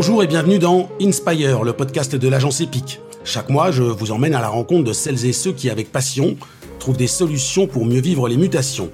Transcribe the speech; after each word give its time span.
Bonjour 0.00 0.22
et 0.22 0.28
bienvenue 0.28 0.60
dans 0.60 0.88
Inspire, 1.02 1.64
le 1.64 1.72
podcast 1.72 2.14
de 2.14 2.28
l'agence 2.28 2.60
EPIC. 2.60 3.00
Chaque 3.24 3.48
mois, 3.48 3.72
je 3.72 3.82
vous 3.82 4.12
emmène 4.12 4.32
à 4.32 4.40
la 4.40 4.48
rencontre 4.48 4.84
de 4.84 4.92
celles 4.92 5.26
et 5.26 5.32
ceux 5.32 5.50
qui, 5.50 5.70
avec 5.70 5.90
passion, 5.90 6.36
trouvent 6.78 6.96
des 6.96 7.08
solutions 7.08 7.66
pour 7.66 7.84
mieux 7.84 8.00
vivre 8.00 8.28
les 8.28 8.36
mutations. 8.36 8.92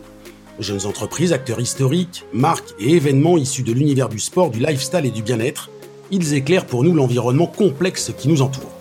Jeunes 0.61 0.86
entreprises, 0.86 1.34
acteurs 1.34 1.61
historiques, 1.61 2.25
marques 2.32 2.70
et 2.80 2.93
événements 2.93 3.36
issus 3.36 3.62
de 3.62 3.72
l'univers 3.72 4.08
du 4.08 4.18
sport, 4.18 4.50
du 4.50 4.61
lifestyle 4.61 5.04
et 5.04 5.11
du 5.11 5.22
bien-être, 5.22 5.68
ils 6.11 6.32
éclairent 6.32 6.64
pour 6.64 6.84
nous 6.84 6.94
l'environnement 6.94 7.48
complexe 7.48 8.11
qui 8.16 8.29
nous 8.29 8.40
entoure. 8.40 8.72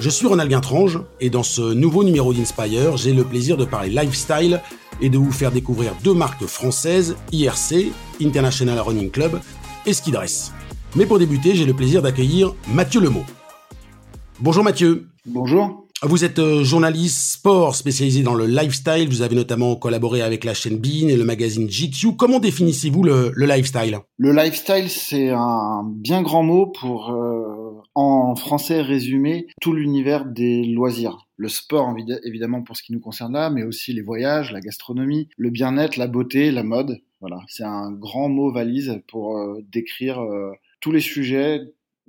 Je 0.00 0.10
suis 0.10 0.26
Ronald 0.26 0.50
Guintrange 0.50 0.98
et 1.20 1.30
dans 1.30 1.44
ce 1.44 1.62
nouveau 1.62 2.02
numéro 2.02 2.34
d'Inspire, 2.34 2.96
j'ai 2.96 3.12
le 3.12 3.22
plaisir 3.22 3.56
de 3.56 3.64
parler 3.64 3.90
lifestyle 3.90 4.60
et 5.00 5.10
de 5.10 5.16
vous 5.16 5.30
faire 5.30 5.52
découvrir 5.52 5.92
deux 6.02 6.14
marques 6.14 6.44
françaises, 6.46 7.14
IRC, 7.30 7.92
International 8.20 8.80
Running 8.80 9.12
Club, 9.12 9.38
et 9.86 9.92
Skidress. 9.92 10.50
Mais 10.96 11.04
pour 11.04 11.18
débuter, 11.18 11.54
j'ai 11.54 11.66
le 11.66 11.74
plaisir 11.74 12.00
d'accueillir 12.00 12.54
Mathieu 12.72 13.00
Lemot. 13.00 13.24
Bonjour 14.40 14.64
Mathieu. 14.64 15.08
Bonjour. 15.26 15.86
Vous 16.02 16.24
êtes 16.24 16.38
euh, 16.38 16.62
journaliste 16.62 17.32
sport 17.32 17.74
spécialisé 17.74 18.22
dans 18.22 18.34
le 18.34 18.46
lifestyle. 18.46 19.08
Vous 19.08 19.22
avez 19.22 19.34
notamment 19.34 19.76
collaboré 19.76 20.22
avec 20.22 20.44
la 20.44 20.54
chaîne 20.54 20.78
Bean 20.78 21.08
et 21.08 21.16
le 21.16 21.24
magazine 21.24 21.68
GQ. 21.68 22.16
Comment 22.16 22.38
définissez-vous 22.38 23.02
le, 23.02 23.32
lifestyle? 23.36 23.98
Le 24.16 24.32
lifestyle, 24.32 24.88
c'est 24.88 25.30
un 25.30 25.82
bien 25.84 26.22
grand 26.22 26.44
mot 26.44 26.68
pour, 26.68 27.10
euh, 27.10 27.82
en 27.94 28.36
français 28.36 28.80
résumé, 28.80 29.48
tout 29.60 29.72
l'univers 29.72 30.24
des 30.24 30.64
loisirs. 30.64 31.26
Le 31.36 31.48
sport, 31.48 31.94
évidemment, 32.24 32.62
pour 32.62 32.76
ce 32.76 32.82
qui 32.82 32.92
nous 32.92 33.00
concerne 33.00 33.32
là, 33.32 33.50
mais 33.50 33.64
aussi 33.64 33.92
les 33.92 34.02
voyages, 34.02 34.52
la 34.52 34.60
gastronomie, 34.60 35.28
le 35.36 35.50
bien-être, 35.50 35.96
la 35.96 36.06
beauté, 36.06 36.50
la 36.52 36.62
mode. 36.62 37.00
Voilà, 37.20 37.40
c'est 37.48 37.64
un 37.64 37.90
grand 37.90 38.28
mot 38.28 38.52
valise 38.52 39.02
pour 39.08 39.36
euh, 39.36 39.58
décrire 39.72 40.20
tous 40.80 40.92
les 40.92 41.00
sujets 41.00 41.60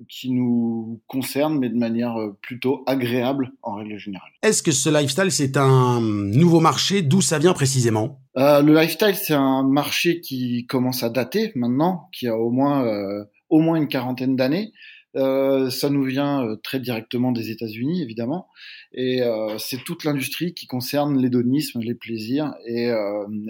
qui 0.08 0.32
nous 0.32 1.02
concerne, 1.08 1.60
mais 1.60 1.70
de 1.70 1.76
manière 1.76 2.16
euh, 2.18 2.38
plutôt 2.42 2.84
agréable 2.88 3.52
en 3.64 3.76
règle 3.76 3.98
générale. 3.98 4.30
Est-ce 4.44 4.64
que 4.64 4.72
ce 4.72 4.90
lifestyle, 4.90 5.32
c'est 5.32 5.58
un 5.58 6.00
nouveau 6.02 6.60
marché? 6.60 7.02
D'où 7.02 7.22
ça 7.22 7.38
vient 7.40 7.54
précisément? 7.54 8.22
Euh, 8.38 8.62
Le 8.62 8.74
lifestyle, 8.74 9.16
c'est 9.16 9.34
un 9.34 9.64
marché 9.64 10.22
qui 10.22 10.66
commence 10.68 11.04
à 11.04 11.10
dater 11.10 11.52
maintenant, 11.56 12.10
qui 12.14 12.28
a 12.28 12.38
au 12.38 12.50
moins, 12.50 12.86
euh, 12.86 13.26
au 13.50 13.60
moins 13.60 13.76
une 13.76 13.88
quarantaine 13.88 14.36
d'années. 14.36 14.72
Euh, 15.16 15.72
ça 15.72 15.90
nous 15.90 16.04
vient 16.04 16.46
euh, 16.46 16.56
très 16.56 16.80
directement 16.80 17.32
des 17.32 17.50
États-Unis, 17.50 18.04
évidemment, 18.04 18.48
et 18.94 19.24
euh, 19.24 19.58
c'est 19.58 19.84
toute 19.84 20.04
l'industrie 20.04 20.54
qui 20.54 20.68
concerne 20.68 21.20
l'hédonisme, 21.20 21.80
les 21.80 21.96
plaisirs 21.96 22.54
et, 22.68 22.92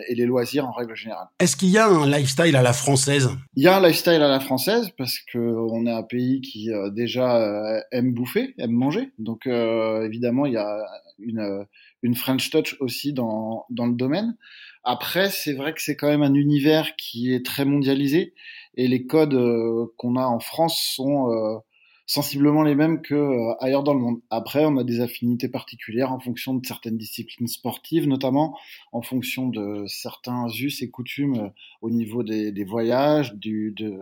et, 0.07 0.15
les 0.15 0.25
loisirs 0.25 0.65
en 0.65 0.71
règle 0.71 0.95
générale. 0.95 1.27
Est-ce 1.39 1.57
qu'il 1.57 1.69
y 1.69 1.77
a 1.77 1.87
un 1.87 2.09
lifestyle 2.09 2.55
à 2.55 2.61
la 2.61 2.71
française? 2.71 3.29
Il 3.55 3.63
y 3.63 3.67
a 3.67 3.77
un 3.77 3.85
lifestyle 3.85 4.21
à 4.21 4.29
la 4.29 4.39
française 4.39 4.89
parce 4.97 5.19
que 5.19 5.37
on 5.37 5.85
est 5.85 5.91
un 5.91 6.03
pays 6.03 6.41
qui 6.41 6.69
déjà 6.91 7.83
aime 7.91 8.13
bouffer, 8.13 8.53
aime 8.57 8.71
manger, 8.71 9.11
donc 9.17 9.45
évidemment 9.47 10.45
il 10.45 10.53
y 10.53 10.57
a 10.57 10.85
une, 11.19 11.65
une 12.03 12.15
French 12.15 12.49
touch 12.49 12.77
aussi 12.79 13.13
dans, 13.13 13.65
dans 13.69 13.85
le 13.85 13.93
domaine. 13.93 14.35
Après, 14.83 15.29
c'est 15.29 15.53
vrai 15.53 15.73
que 15.73 15.81
c'est 15.81 15.95
quand 15.95 16.07
même 16.07 16.23
un 16.23 16.33
univers 16.33 16.95
qui 16.95 17.33
est 17.33 17.45
très 17.45 17.65
mondialisé 17.65 18.33
et 18.75 18.87
les 18.87 19.05
codes 19.05 19.33
euh, 19.33 19.87
qu'on 19.97 20.15
a 20.15 20.25
en 20.25 20.39
France 20.39 20.81
sont 20.95 21.31
euh, 21.31 21.57
sensiblement 22.05 22.63
les 22.63 22.75
mêmes 22.75 23.01
que 23.01 23.15
euh, 23.15 23.53
ailleurs 23.59 23.83
dans 23.83 23.93
le 23.93 23.99
monde. 23.99 24.21
Après, 24.29 24.65
on 24.65 24.77
a 24.77 24.83
des 24.83 25.01
affinités 25.01 25.49
particulières 25.49 26.11
en 26.11 26.19
fonction 26.19 26.53
de 26.55 26.65
certaines 26.65 26.97
disciplines 26.97 27.47
sportives, 27.47 28.07
notamment 28.07 28.57
en 28.91 29.01
fonction 29.01 29.47
de 29.47 29.85
certains 29.87 30.47
us 30.49 30.81
et 30.81 30.89
coutumes 30.89 31.51
au 31.81 31.89
niveau 31.89 32.23
des, 32.23 32.51
des 32.51 32.63
voyages, 32.63 33.33
du, 33.35 33.73
de, 33.75 33.99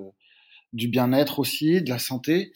du 0.73 0.88
bien-être 0.88 1.39
aussi, 1.39 1.81
de 1.81 1.89
la 1.89 1.99
santé. 1.99 2.53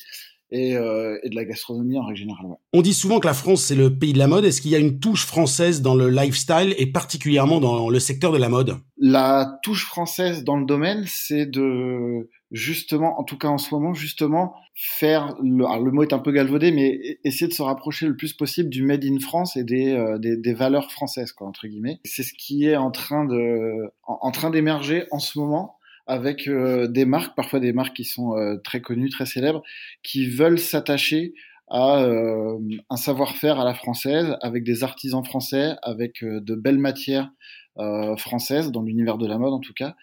Et, 0.51 0.75
euh, 0.75 1.17
et, 1.23 1.29
de 1.29 1.35
la 1.35 1.45
gastronomie 1.45 1.97
en 1.97 2.06
règle 2.06 2.19
générale. 2.19 2.45
On 2.73 2.81
dit 2.81 2.94
souvent 2.94 3.19
que 3.19 3.28
la 3.28 3.34
France 3.34 3.63
c'est 3.63 3.75
le 3.75 3.97
pays 3.97 4.13
de 4.13 4.17
la 4.17 4.28
mode. 4.28 4.45
Est-ce 4.45 4.62
qu'il 4.62 4.72
y 4.72 4.75
a 4.75 4.79
une 4.79 5.00
touche 5.00 5.25
française 5.25 5.81
dans 5.81 5.95
le 5.95 6.09
lifestyle 6.09 6.75
et 6.78 6.88
particulièrement 6.88 7.59
dans 7.59 7.89
le 7.89 8.00
secteur 8.00 8.31
de 8.31 8.38
la 8.38 8.50
mode? 8.50 8.75
La 8.97 9.59
touche 9.63 9.85
française 9.85 10.44
dans 10.44 10.57
le 10.57 10.66
domaine, 10.66 11.06
c'est 11.07 11.45
de 11.45 12.29
justement, 12.51 13.19
en 13.19 13.23
tout 13.23 13.38
cas 13.38 13.47
en 13.47 13.57
ce 13.57 13.73
moment, 13.73 13.94
justement 13.94 14.53
faire. 14.75 15.35
Le, 15.41 15.66
alors 15.66 15.79
le 15.79 15.91
mot 15.91 16.03
est 16.03 16.13
un 16.13 16.19
peu 16.19 16.31
galvaudé, 16.31 16.72
mais 16.72 16.95
e-, 16.95 17.18
essayer 17.23 17.47
de 17.47 17.53
se 17.53 17.62
rapprocher 17.62 18.07
le 18.07 18.16
plus 18.16 18.33
possible 18.33 18.69
du 18.69 18.83
made 18.83 19.03
in 19.06 19.19
France 19.19 19.56
et 19.57 19.63
des, 19.63 19.91
euh, 19.91 20.18
des, 20.18 20.38
des, 20.38 20.53
valeurs 20.53 20.91
françaises, 20.91 21.31
quoi, 21.31 21.47
entre 21.47 21.68
guillemets. 21.68 22.00
C'est 22.03 22.23
ce 22.23 22.33
qui 22.33 22.66
est 22.66 22.75
en 22.75 22.91
train 22.91 23.25
de 23.25 23.91
en, 24.03 24.19
en 24.22 24.31
train 24.31 24.50
d'émerger 24.50 25.06
en 25.12 25.19
ce 25.19 25.39
moment 25.39 25.75
avec 26.11 26.49
euh, 26.49 26.88
des 26.88 27.05
marques, 27.05 27.38
parfois 27.38 27.61
des 27.61 27.72
marques 27.72 27.95
qui 27.95 28.03
sont 28.03 28.35
euh, 28.35 28.57
très 28.57 28.81
connues, 28.81 29.09
très 29.09 29.25
célèbres, 29.25 29.63
qui 30.03 30.27
veulent 30.29 30.59
s'attacher 30.59 31.33
à 31.69 32.03
euh, 32.03 32.59
un 32.89 32.97
savoir-faire 32.97 33.61
à 33.61 33.63
la 33.63 33.73
française, 33.73 34.35
avec 34.41 34.66
des 34.66 34.83
artisans 34.83 35.23
français, 35.23 35.77
avec 35.83 36.21
de 36.21 36.55
belles 36.55 36.79
matières 36.79 37.31
françaises, 38.17 38.69
dans 38.71 38.83
l'univers 38.83 39.17
de 39.17 39.25
la 39.25 39.38
mode 39.38 39.53
en 39.53 39.61
tout 39.61 39.73
cas. 39.73 39.95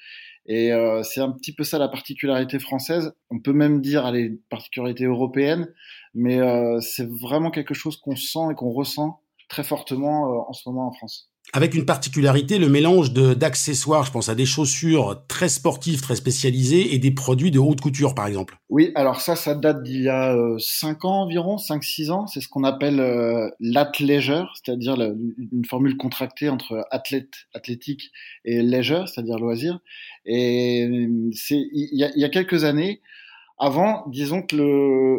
Et 0.46 0.70
c'est 1.02 1.20
un 1.20 1.30
petit 1.30 1.54
peu 1.54 1.62
ça 1.62 1.78
la 1.78 1.88
particularité 1.88 2.58
française. 2.58 3.12
On 3.28 3.38
peut 3.38 3.52
même 3.52 3.82
dire 3.82 4.10
les 4.10 4.30
particularités 4.48 5.04
européennes, 5.04 5.68
mais 6.14 6.40
c'est 6.80 7.06
vraiment 7.06 7.50
quelque 7.50 7.74
chose 7.74 7.98
qu'on 7.98 8.16
sent 8.16 8.52
et 8.52 8.54
qu'on 8.54 8.70
ressent 8.70 9.20
très 9.48 9.64
fortement 9.64 10.48
en 10.48 10.52
ce 10.52 10.68
moment 10.68 10.86
en 10.86 10.92
France 10.92 11.30
avec 11.52 11.74
une 11.74 11.86
particularité, 11.86 12.58
le 12.58 12.68
mélange 12.68 13.12
d'accessoires, 13.12 14.04
je 14.04 14.12
pense 14.12 14.28
à 14.28 14.34
des 14.34 14.44
chaussures 14.44 15.22
très 15.28 15.48
sportives, 15.48 16.00
très 16.02 16.16
spécialisées, 16.16 16.94
et 16.94 16.98
des 16.98 17.10
produits 17.10 17.50
de 17.50 17.58
haute 17.58 17.80
couture, 17.80 18.14
par 18.14 18.26
exemple. 18.26 18.58
Oui, 18.68 18.92
alors 18.94 19.20
ça, 19.20 19.34
ça 19.34 19.54
date 19.54 19.82
d'il 19.82 20.02
y 20.02 20.08
a 20.08 20.34
euh, 20.34 20.58
5 20.58 21.04
ans 21.06 21.22
environ, 21.22 21.56
5-6 21.56 22.10
ans. 22.10 22.26
C'est 22.26 22.40
ce 22.40 22.48
qu'on 22.48 22.64
appelle 22.64 23.00
euh, 23.00 23.48
l'athleisure, 23.60 24.52
c'est-à-dire 24.62 24.96
une 25.00 25.64
formule 25.64 25.96
contractée 25.96 26.50
entre 26.50 26.86
athlète, 26.90 27.32
athlétique 27.54 28.10
et 28.44 28.62
leisure, 28.62 29.08
c'est-à-dire 29.08 29.38
loisir. 29.38 29.78
Et 30.26 30.82
il 30.82 31.88
y 31.92 32.04
a, 32.04 32.10
y 32.14 32.24
a 32.24 32.28
quelques 32.28 32.64
années, 32.64 33.00
avant, 33.58 34.04
disons 34.08 34.42
que 34.42 34.56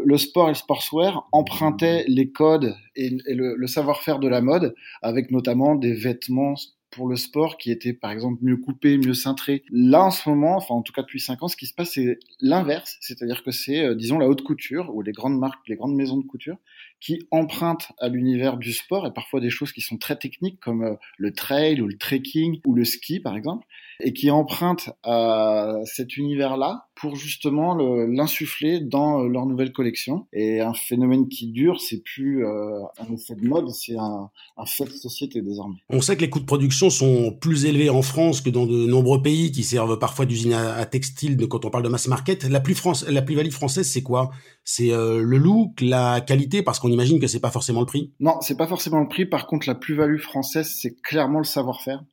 le, 0.05 0.17
sport 0.17 0.47
et 0.47 0.51
le 0.51 0.55
sportswear 0.55 1.27
empruntaient 1.31 2.05
les 2.07 2.31
codes 2.31 2.75
et, 2.95 3.09
le, 3.09 3.55
le 3.55 3.67
savoir-faire 3.67 4.19
de 4.19 4.27
la 4.27 4.41
mode, 4.41 4.75
avec 5.01 5.31
notamment 5.31 5.75
des 5.75 5.94
vêtements 5.94 6.55
pour 6.91 7.07
le 7.07 7.16
sport 7.16 7.57
qui 7.57 7.72
étaient 7.72 7.94
par 7.94 8.11
exemple 8.11 8.39
mieux 8.41 8.57
coupés, 8.57 8.97
mieux 8.97 9.13
cintrés. 9.13 9.63
Là 9.72 10.03
en 10.03 10.11
ce 10.11 10.28
moment, 10.29 10.55
enfin 10.55 10.75
en 10.75 10.81
tout 10.81 10.94
cas 10.94 11.01
depuis 11.01 11.19
5 11.19 11.44
ans, 11.44 11.47
ce 11.47 11.55
qui 11.55 11.67
se 11.67 11.73
passe 11.73 11.94
c'est 11.94 12.19
l'inverse, 12.41 12.97
c'est-à-dire 12.99 13.44
que 13.44 13.51
c'est 13.51 13.83
euh, 13.83 13.95
disons 13.95 14.17
la 14.17 14.28
haute 14.28 14.44
couture 14.44 14.94
ou 14.94 15.01
les 15.01 15.11
grandes 15.11 15.38
marques, 15.38 15.67
les 15.67 15.75
grandes 15.75 15.95
maisons 15.95 16.17
de 16.17 16.25
couture 16.25 16.57
qui 16.99 17.28
empruntent 17.31 17.91
à 17.99 18.09
l'univers 18.09 18.57
du 18.57 18.73
sport 18.73 19.05
et 19.05 19.13
parfois 19.13 19.39
des 19.39 19.49
choses 19.49 19.72
qui 19.72 19.81
sont 19.81 19.97
très 19.97 20.17
techniques 20.17 20.59
comme 20.59 20.83
euh, 20.83 20.95
le 21.17 21.31
trail 21.31 21.81
ou 21.81 21.88
le 21.88 21.97
trekking 21.97 22.59
ou 22.66 22.73
le 22.73 22.85
ski 22.85 23.19
par 23.19 23.35
exemple 23.35 23.66
et 24.01 24.13
qui 24.13 24.31
empruntent 24.31 24.91
à 25.03 25.75
cet 25.85 26.17
univers-là 26.17 26.87
pour 26.95 27.15
justement 27.15 27.75
l'insuffler 27.75 28.79
dans 28.81 29.21
euh, 29.21 29.27
leur 29.27 29.45
nouvelle 29.45 29.71
collection. 29.71 30.27
Et 30.33 30.59
un 30.59 30.73
phénomène 30.73 31.29
qui 31.29 31.47
dure, 31.47 31.79
c'est 31.79 32.01
plus 32.03 32.45
euh, 32.45 32.81
un 32.99 33.13
effet 33.13 33.35
de 33.35 33.47
mode, 33.47 33.69
c'est 33.69 33.97
un, 33.97 34.29
un, 34.57 34.65
fait 34.65 34.85
de 34.85 34.91
société 34.91 35.41
désormais. 35.41 35.77
On 35.89 36.01
sait 36.01 36.15
que 36.15 36.21
les 36.21 36.29
coûts 36.29 36.39
de 36.39 36.45
production 36.45 36.89
sont 36.89 37.31
plus 37.39 37.65
élevés 37.65 37.89
en 37.89 38.01
France 38.01 38.41
que 38.41 38.49
dans 38.49 38.65
de 38.65 38.85
nombreux 38.85 39.21
pays 39.21 39.51
qui 39.51 39.63
servent 39.63 39.97
parfois 39.97 40.25
d'usine 40.25 40.53
à, 40.53 40.85
textile 40.85 41.37
quand 41.47 41.66
on 41.66 41.69
parle 41.69 41.83
de 41.83 41.89
mass 41.89 42.07
market. 42.07 42.43
La 42.43 42.59
plus 42.59 42.75
France, 42.75 43.07
la 43.07 43.21
plus-value 43.21 43.51
française, 43.51 43.89
c'est 43.89 44.03
quoi? 44.03 44.31
C'est 44.63 44.91
euh, 44.91 45.21
le 45.21 45.37
look, 45.37 45.81
la 45.81 46.21
qualité, 46.21 46.63
parce 46.63 46.79
qu'on 46.79 46.91
imagine 46.91 47.19
que 47.19 47.27
c'est 47.27 47.39
pas 47.39 47.51
forcément 47.51 47.79
le 47.79 47.85
prix? 47.85 48.13
Non, 48.19 48.35
c'est 48.41 48.57
pas 48.57 48.67
forcément 48.67 48.99
le 48.99 49.07
prix. 49.07 49.25
Par 49.25 49.47
contre, 49.47 49.67
la 49.67 49.75
plus-value 49.75 50.19
française, 50.19 50.75
c'est 50.75 50.95
clairement 51.01 51.39
le 51.39 51.45
savoir-faire 51.45 52.03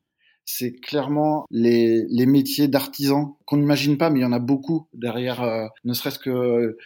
c'est 0.46 0.72
clairement 0.80 1.44
les, 1.50 2.04
les 2.08 2.24
métiers 2.24 2.68
d'artisans 2.68 3.34
qu'on 3.44 3.58
n'imagine 3.58 3.98
pas, 3.98 4.10
mais 4.10 4.20
il 4.20 4.22
y 4.22 4.26
en 4.26 4.32
a 4.32 4.38
beaucoup 4.38 4.88
derrière, 4.94 5.42
euh, 5.42 5.66
ne 5.84 5.92
serait-ce 5.92 6.20
que 6.20 6.76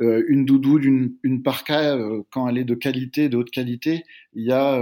euh, 0.00 0.24
une 0.28 0.44
doudou, 0.44 0.78
une, 0.78 1.16
une 1.22 1.42
parka, 1.42 1.96
euh, 1.96 2.22
quand 2.30 2.46
elle 2.48 2.58
est 2.58 2.64
de 2.64 2.74
qualité, 2.74 3.30
de 3.30 3.38
haute 3.38 3.50
qualité, 3.50 4.04
il 4.34 4.44
y 4.44 4.52
a 4.52 4.78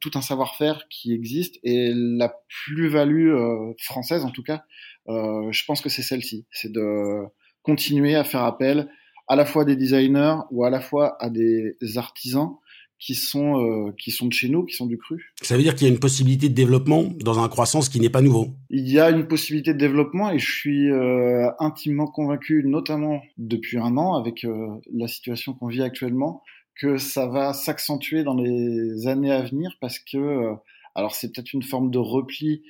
tout 0.00 0.10
un 0.14 0.20
savoir-faire 0.20 0.86
qui 0.90 1.14
existe 1.14 1.58
et 1.62 1.92
la 1.94 2.34
plus-value 2.48 3.32
française, 3.78 4.24
en 4.24 4.30
tout 4.30 4.42
cas, 4.42 4.64
je 5.08 5.64
pense 5.64 5.80
que 5.80 5.88
c'est 5.88 6.02
celle-ci, 6.02 6.46
c'est 6.50 6.72
de 6.72 7.22
continuer 7.62 8.16
à 8.16 8.24
faire 8.24 8.42
appel 8.42 8.88
à 9.28 9.36
la 9.36 9.44
fois 9.46 9.64
des 9.64 9.76
designers 9.76 10.36
ou 10.50 10.64
à 10.64 10.70
la 10.70 10.80
fois 10.80 11.16
à 11.22 11.30
des 11.30 11.76
artisans 11.96 12.56
qui 13.02 13.16
sont 13.16 13.60
euh, 13.60 13.92
qui 13.98 14.12
sont 14.12 14.26
de 14.26 14.32
chez 14.32 14.48
nous, 14.48 14.64
qui 14.64 14.76
sont 14.76 14.86
du 14.86 14.96
cru. 14.96 15.32
Ça 15.42 15.56
veut 15.56 15.62
dire 15.62 15.74
qu'il 15.74 15.88
y 15.88 15.90
a 15.90 15.92
une 15.92 15.98
possibilité 15.98 16.48
de 16.48 16.54
développement 16.54 17.12
dans 17.20 17.40
un 17.40 17.48
croissance 17.48 17.88
qui 17.88 17.98
n'est 17.98 18.10
pas 18.10 18.20
nouveau. 18.20 18.50
Il 18.70 18.88
y 18.88 19.00
a 19.00 19.10
une 19.10 19.26
possibilité 19.26 19.74
de 19.74 19.78
développement 19.78 20.30
et 20.30 20.38
je 20.38 20.50
suis 20.50 20.88
euh, 20.88 21.50
intimement 21.58 22.06
convaincu, 22.06 22.62
notamment 22.64 23.20
depuis 23.38 23.78
un 23.78 23.96
an 23.96 24.14
avec 24.14 24.44
euh, 24.44 24.68
la 24.94 25.08
situation 25.08 25.52
qu'on 25.52 25.66
vit 25.66 25.82
actuellement, 25.82 26.44
que 26.80 26.96
ça 26.96 27.26
va 27.26 27.52
s'accentuer 27.52 28.22
dans 28.22 28.34
les 28.34 29.08
années 29.08 29.32
à 29.32 29.42
venir 29.42 29.76
parce 29.80 29.98
que 29.98 30.52
alors 30.94 31.14
c'est 31.16 31.32
peut-être 31.32 31.52
une 31.54 31.64
forme 31.64 31.90
de 31.90 31.98
repli 31.98 32.62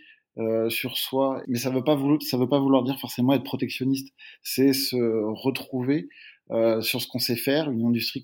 sur 0.70 0.96
soi, 0.96 1.42
mais 1.46 1.58
ça 1.58 1.68
veut 1.68 1.84
pas 1.84 1.94
vouloir, 1.94 2.22
ça 2.22 2.38
veut 2.38 2.48
pas 2.48 2.58
vouloir 2.58 2.84
dire 2.84 2.98
forcément 2.98 3.34
être 3.34 3.44
protectionniste. 3.44 4.14
C'est 4.42 4.72
se 4.72 4.96
retrouver 4.96 6.08
euh, 6.52 6.82
sur 6.82 7.00
ce 7.00 7.06
qu'on 7.06 7.18
sait 7.18 7.36
faire, 7.36 7.70
une 7.70 7.86
industrie 7.86 8.22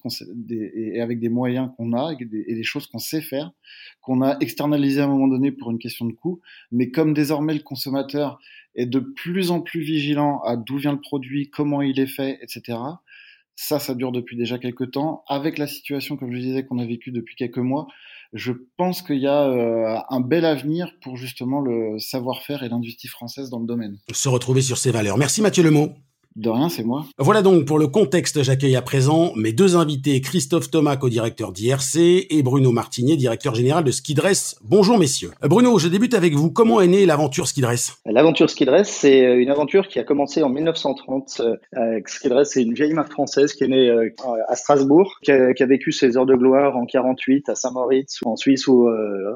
et 0.51 1.01
avec 1.01 1.19
des 1.19 1.31
moyens 1.31 1.71
qu'on 1.77 1.95
a 1.95 2.13
et 2.13 2.25
des, 2.27 2.63
choses 2.63 2.87
qu'on 2.87 2.99
sait 2.99 3.23
faire, 3.23 3.53
qu'on 4.03 4.21
a 4.21 4.37
externalisé 4.41 5.01
à 5.01 5.05
un 5.05 5.09
moment 5.09 5.29
donné 5.29 5.51
pour 5.51 5.71
une 5.71 5.79
question 5.79 6.05
de 6.05 6.13
coût. 6.13 6.41
Mais 6.71 6.91
comme 6.91 7.15
désormais 7.15 7.55
le 7.55 7.61
consommateur 7.61 8.39
est 8.75 8.85
de 8.85 8.99
plus 8.99 9.51
en 9.51 9.63
plus 9.63 9.81
vigilant 9.81 10.41
à 10.43 10.57
d'où 10.57 10.77
vient 10.77 10.93
le 10.93 11.01
produit, 11.01 11.49
comment 11.49 11.81
il 11.81 11.99
est 11.99 12.07
fait, 12.07 12.39
etc. 12.43 12.79
Ça, 13.57 13.79
ça 13.79 13.95
dure 13.95 14.13
depuis 14.13 14.37
déjà 14.37 14.59
quelques 14.59 14.91
temps. 14.91 15.25
Avec 15.27 15.57
la 15.57 15.67
situation, 15.67 16.17
comme 16.17 16.33
je 16.33 16.39
disais, 16.39 16.67
qu'on 16.67 16.79
a 16.79 16.87
vécue 16.87 17.13
depuis 17.13 17.35
quelques 17.35 17.59
mois, 17.59 17.89
je 18.35 18.53
pense 18.77 19.01
qu'il 19.01 19.21
y 19.21 19.27
a 19.27 19.49
euh, 19.49 19.99
un 20.11 20.21
bel 20.21 20.45
avenir 20.45 20.93
pour 21.01 21.17
justement 21.17 21.61
le 21.61 21.99
savoir-faire 21.99 22.63
et 22.63 22.69
l'industrie 22.69 23.09
française 23.09 23.49
dans 23.49 23.59
le 23.59 23.67
domaine. 23.67 23.99
Se 24.13 24.29
retrouver 24.29 24.61
sur 24.61 24.77
ces 24.77 24.91
valeurs. 24.91 25.17
Merci 25.17 25.41
Mathieu 25.41 25.63
Lemot. 25.63 25.95
De 26.37 26.51
rien, 26.51 26.69
c'est 26.69 26.85
moi. 26.85 27.05
Voilà 27.19 27.43
donc 27.43 27.65
pour 27.65 27.79
le 27.81 27.89
contexte, 27.89 28.43
j'accueille 28.45 28.77
à 28.77 28.83
présent 28.83 29.33
mes 29.35 29.53
deux 29.53 29.77
invités, 29.77 30.21
Christophe 30.21 30.71
Thomas, 30.71 30.97
co-directeur 30.97 31.53
d'IRC, 31.53 31.97
et 32.31 32.43
Bruno 32.45 32.71
Martinier, 32.71 33.17
directeur 33.17 33.57
général 33.57 33.83
de 33.83 33.91
Skidress. 33.91 34.57
Bonjour 34.63 34.99
messieurs. 34.99 35.33
Euh, 35.43 35.49
Bruno, 35.49 35.79
je 35.79 35.89
débute 35.89 36.15
avec 36.15 36.35
vous. 36.35 36.53
Comment 36.53 36.81
est 36.81 36.87
née 36.87 37.07
l'aventure 37.07 37.49
Skidress 37.49 37.99
L'aventure 38.07 38.49
Skidress, 38.51 38.89
c'est 38.89 39.27
euh, 39.27 39.41
une 39.41 39.51
aventure 39.51 39.89
qui 39.89 39.99
a 39.99 40.05
commencé 40.05 40.43
en 40.45 40.49
1930. 40.49 41.43
Euh, 41.75 42.01
Skidress, 42.07 42.51
c'est 42.53 42.63
une 42.63 42.75
vieille 42.75 42.95
marque 42.95 43.11
française 43.11 43.53
qui 43.53 43.65
est 43.65 43.69
née 43.69 43.91
à 44.49 44.55
Strasbourg, 44.55 45.19
qui 45.23 45.33
a, 45.33 45.67
vécu 45.67 45.91
ses 45.91 46.17
heures 46.17 46.27
de 46.27 46.37
gloire 46.37 46.77
en 46.77 46.87
48 46.87 47.49
à 47.49 47.57
Saint-Moritz, 47.57 48.21
en 48.25 48.37
Suisse, 48.37 48.69
où 48.69 48.89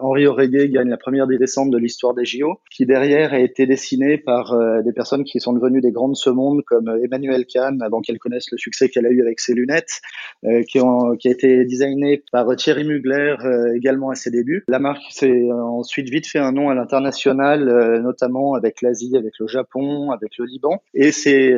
Henri 0.02 0.26
Oreguet 0.26 0.68
gagne 0.68 0.88
la 0.88 0.96
première 0.96 1.26
des 1.26 1.36
descentes 1.36 1.70
de 1.70 1.78
l'histoire 1.78 2.14
des 2.14 2.24
JO, 2.24 2.60
qui 2.70 2.86
derrière 2.86 3.32
a 3.32 3.38
été 3.38 3.66
dessinée 3.66 4.18
par 4.18 4.56
des 4.82 4.92
personnes 4.92 5.24
qui 5.24 5.40
sont 5.40 5.52
devenues 5.52 5.80
des 5.80 5.90
grandes 5.90 6.12
de 6.12 6.16
ce 6.16 6.30
monde, 6.30 6.62
comme 6.66 6.81
euh, 6.88 7.05
Emmanuel 7.05 7.46
Kahn, 7.46 7.81
avant 7.82 8.00
qu'elle 8.00 8.19
connaisse 8.19 8.50
le 8.50 8.58
succès 8.58 8.88
qu'elle 8.88 9.06
a 9.06 9.11
eu 9.11 9.23
avec 9.23 9.40
ses 9.40 9.55
lunettes, 9.55 10.00
euh, 10.44 10.62
qui, 10.62 10.79
qui 11.19 11.29
a 11.29 11.31
été 11.31 11.64
designé 11.64 12.23
par 12.32 12.55
Thierry 12.56 12.84
Mugler 12.84 13.37
euh, 13.44 13.75
également 13.75 14.11
à 14.11 14.14
ses 14.14 14.31
débuts. 14.31 14.64
La 14.69 14.79
marque 14.79 15.02
s'est 15.11 15.50
ensuite 15.52 16.08
vite 16.08 16.26
fait 16.26 16.38
un 16.38 16.52
nom 16.52 16.69
à 16.69 16.75
l'international, 16.75 18.00
notamment 18.02 18.55
avec 18.55 18.82
l'Asie, 18.82 19.17
avec 19.17 19.34
le 19.38 19.46
Japon, 19.46 20.11
avec 20.11 20.37
le 20.38 20.44
Liban, 20.44 20.82
et 20.94 21.12
s'est 21.12 21.55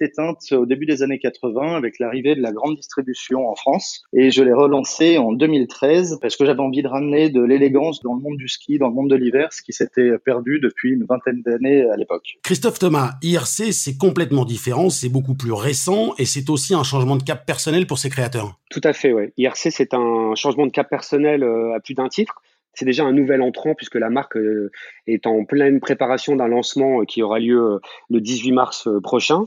éteinte 0.00 0.52
au 0.52 0.66
début 0.66 0.86
des 0.86 1.02
années 1.02 1.18
80 1.18 1.76
avec 1.76 1.98
l'arrivée 1.98 2.34
de 2.34 2.42
la 2.42 2.52
grande 2.52 2.76
distribution 2.76 3.48
en 3.48 3.54
France. 3.54 4.02
Et 4.12 4.30
je 4.30 4.42
l'ai 4.42 4.52
relancée 4.52 5.18
en 5.18 5.32
2013 5.32 6.18
parce 6.20 6.36
que 6.36 6.44
j'avais 6.44 6.60
envie 6.60 6.82
de 6.82 6.88
ramener 6.88 7.30
de 7.30 7.42
l'élégance 7.42 8.02
dans 8.02 8.14
le 8.14 8.20
monde 8.20 8.36
du 8.36 8.48
ski, 8.48 8.78
dans 8.78 8.88
le 8.88 8.94
monde 8.94 9.10
de 9.10 9.16
l'hiver, 9.16 9.52
ce 9.52 9.62
qui 9.62 9.72
s'était 9.72 10.18
perdu 10.24 10.60
depuis 10.60 10.92
une 10.92 11.04
vingtaine 11.04 11.42
d'années 11.42 11.82
à 11.90 11.96
l'époque. 11.96 12.38
Christophe 12.42 12.78
Thomas, 12.78 13.12
IRC, 13.22 13.72
c'est 13.72 13.96
complètement 13.96 14.44
différent 14.44 14.63
c'est 14.90 15.08
beaucoup 15.08 15.34
plus 15.34 15.52
récent 15.52 16.14
et 16.18 16.24
c'est 16.24 16.48
aussi 16.50 16.74
un 16.74 16.82
changement 16.82 17.16
de 17.16 17.22
cap 17.22 17.44
personnel 17.46 17.86
pour 17.86 17.98
ses 17.98 18.10
créateurs. 18.10 18.58
Tout 18.70 18.80
à 18.84 18.92
fait, 18.92 19.12
oui. 19.12 19.32
IRC, 19.36 19.70
c'est 19.70 19.94
un 19.94 20.34
changement 20.34 20.66
de 20.66 20.72
cap 20.72 20.88
personnel 20.88 21.42
euh, 21.42 21.74
à 21.74 21.80
plus 21.80 21.94
d'un 21.94 22.08
titre. 22.08 22.42
C'est 22.72 22.84
déjà 22.84 23.04
un 23.04 23.12
nouvel 23.12 23.40
entrant 23.40 23.74
puisque 23.74 23.94
la 23.94 24.10
marque 24.10 24.36
euh, 24.36 24.70
est 25.06 25.26
en 25.26 25.44
pleine 25.44 25.80
préparation 25.80 26.34
d'un 26.34 26.48
lancement 26.48 27.00
euh, 27.00 27.04
qui 27.04 27.22
aura 27.22 27.38
lieu 27.38 27.80
le 28.10 28.20
18 28.20 28.52
mars 28.52 28.88
prochain. 29.02 29.46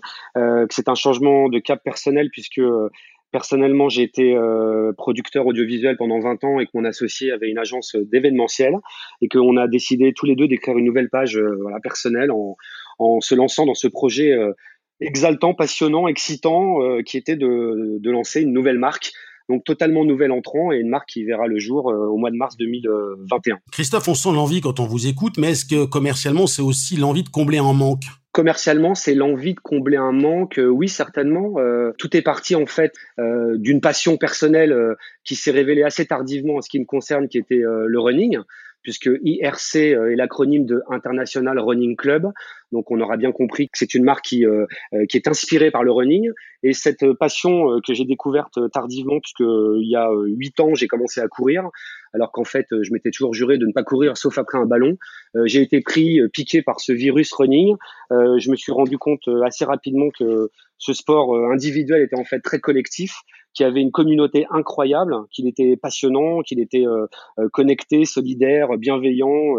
C'est 0.69 0.87
un 0.87 0.95
changement 0.95 1.49
de 1.49 1.59
cap 1.59 1.83
personnel 1.83 2.29
puisque 2.31 2.61
Personnellement, 3.33 3.89
j'ai 3.89 4.03
été 4.03 4.37
producteur 4.97 5.45
audiovisuel 5.45 5.97
pendant 5.97 6.17
20 6.17 6.45
ans 6.45 6.59
et 6.61 6.65
que 6.65 6.71
mon 6.73 6.85
associé 6.85 7.33
avait 7.33 7.49
une 7.49 7.57
agence 7.57 7.97
d'événementiel 7.97 8.73
et 9.21 9.27
qu'on 9.27 9.57
a 9.57 9.67
décidé 9.67 10.13
tous 10.13 10.25
les 10.25 10.37
deux 10.37 10.47
d'écrire 10.47 10.77
une 10.77 10.85
nouvelle 10.85 11.09
page 11.09 11.37
personnelle 11.83 12.31
en, 12.31 13.19
se 13.19 13.35
lançant 13.35 13.65
dans 13.65 13.75
ce 13.75 13.89
projet 13.89 14.33
exaltant, 14.99 15.53
passionnant, 15.53 16.07
excitant, 16.07 16.81
euh, 16.81 17.01
qui 17.01 17.17
était 17.17 17.35
de, 17.35 17.97
de, 17.99 18.11
lancer 18.11 18.41
une 18.41 18.53
nouvelle 18.53 18.79
marque. 18.79 19.11
Donc 19.49 19.63
totalement 19.63 20.03
nouvel 20.03 20.33
entrant 20.33 20.73
et 20.73 20.77
une 20.77 20.89
marque 20.89 21.07
qui 21.07 21.23
verra 21.23 21.47
le 21.47 21.57
jour 21.57 21.89
euh, 21.89 22.07
au 22.07 22.17
mois 22.17 22.31
de 22.31 22.35
mars 22.35 22.57
2021. 22.57 23.59
Christophe, 23.71 24.07
on 24.09 24.13
sent 24.13 24.33
l'envie 24.33 24.59
quand 24.59 24.81
on 24.81 24.85
vous 24.85 25.07
écoute, 25.07 25.37
mais 25.37 25.51
est-ce 25.51 25.65
que 25.65 25.85
commercialement 25.85 26.47
c'est 26.47 26.61
aussi 26.61 26.97
l'envie 26.97 27.23
de 27.23 27.29
combler 27.29 27.57
un 27.57 27.71
manque? 27.71 28.03
Commercialement, 28.33 28.93
c'est 28.93 29.15
l'envie 29.15 29.53
de 29.55 29.59
combler 29.59 29.97
un 29.97 30.11
manque. 30.11 30.59
Euh, 30.59 30.67
oui, 30.67 30.89
certainement. 30.89 31.55
tout 31.97 32.15
est 32.15 32.21
parti 32.21 32.55
en 32.55 32.65
fait 32.65 32.93
d'une 33.55 33.79
passion 33.79 34.17
personnelle 34.17 34.75
qui 35.23 35.35
s'est 35.35 35.51
révélée 35.51 35.83
assez 35.83 36.05
tardivement 36.05 36.55
en 36.55 36.61
ce 36.61 36.69
qui 36.69 36.79
me 36.79 36.85
concerne, 36.85 37.29
qui 37.29 37.37
était 37.37 37.61
le 37.63 37.99
running 37.99 38.39
puisque 38.87 39.09
IRC 39.21 39.75
est 39.75 40.15
l'acronyme 40.15 40.65
de 40.65 40.81
International 40.89 41.59
Running 41.59 41.97
Club. 41.97 42.31
Donc 42.71 42.89
on 42.89 43.01
aura 43.01 43.17
bien 43.17 43.33
compris 43.33 43.67
que 43.67 43.77
c'est 43.77 43.93
une 43.93 44.05
marque 44.05 44.23
qui, 44.23 44.45
euh, 44.45 44.65
euh, 44.93 45.05
est 45.13 45.27
inspirée 45.27 45.71
par 45.71 45.83
le 45.83 45.91
running. 45.91 46.31
Et 46.63 46.71
cette 46.71 47.05
passion 47.19 47.69
euh, 47.69 47.79
que 47.85 47.93
j'ai 47.93 48.05
découverte 48.05 48.57
tardivement, 48.71 49.19
puisque 49.19 49.41
il 49.41 49.89
y 49.91 49.97
a 49.97 50.09
huit 50.27 50.57
ans, 50.61 50.73
j'ai 50.73 50.87
commencé 50.87 51.19
à 51.19 51.27
courir, 51.27 51.67
alors 52.13 52.31
qu'en 52.31 52.45
fait, 52.45 52.67
je 52.71 52.93
m'étais 52.93 53.11
toujours 53.11 53.33
juré 53.33 53.57
de 53.57 53.65
ne 53.65 53.73
pas 53.73 53.83
courir 53.83 54.15
sauf 54.15 54.37
après 54.37 54.57
un 54.57 54.65
ballon. 54.65 54.95
j'ai 55.43 55.61
été 55.61 55.81
pris, 55.81 56.21
piqué 56.31 56.61
par 56.61 56.79
ce 56.79 56.93
virus 56.93 57.33
running. 57.33 57.75
je 58.09 58.49
me 58.49 58.55
suis 58.55 58.71
rendu 58.71 58.97
compte 58.97 59.27
assez 59.45 59.65
rapidement 59.65 60.07
que 60.17 60.49
ce 60.77 60.93
sport 60.93 61.35
individuel 61.51 62.03
était 62.03 62.17
en 62.17 62.23
fait 62.23 62.39
très 62.39 62.59
collectif 62.61 63.15
qui 63.57 63.63
avait 63.63 63.81
une 63.81 63.91
communauté 63.91 64.45
incroyable, 64.51 65.15
qu'il 65.31 65.47
était 65.47 65.77
passionnant, 65.77 66.41
qu'il 66.41 66.59
était 66.59 66.85
connecté, 67.51 68.05
solidaire, 68.05 68.77
bienveillant, 68.77 69.55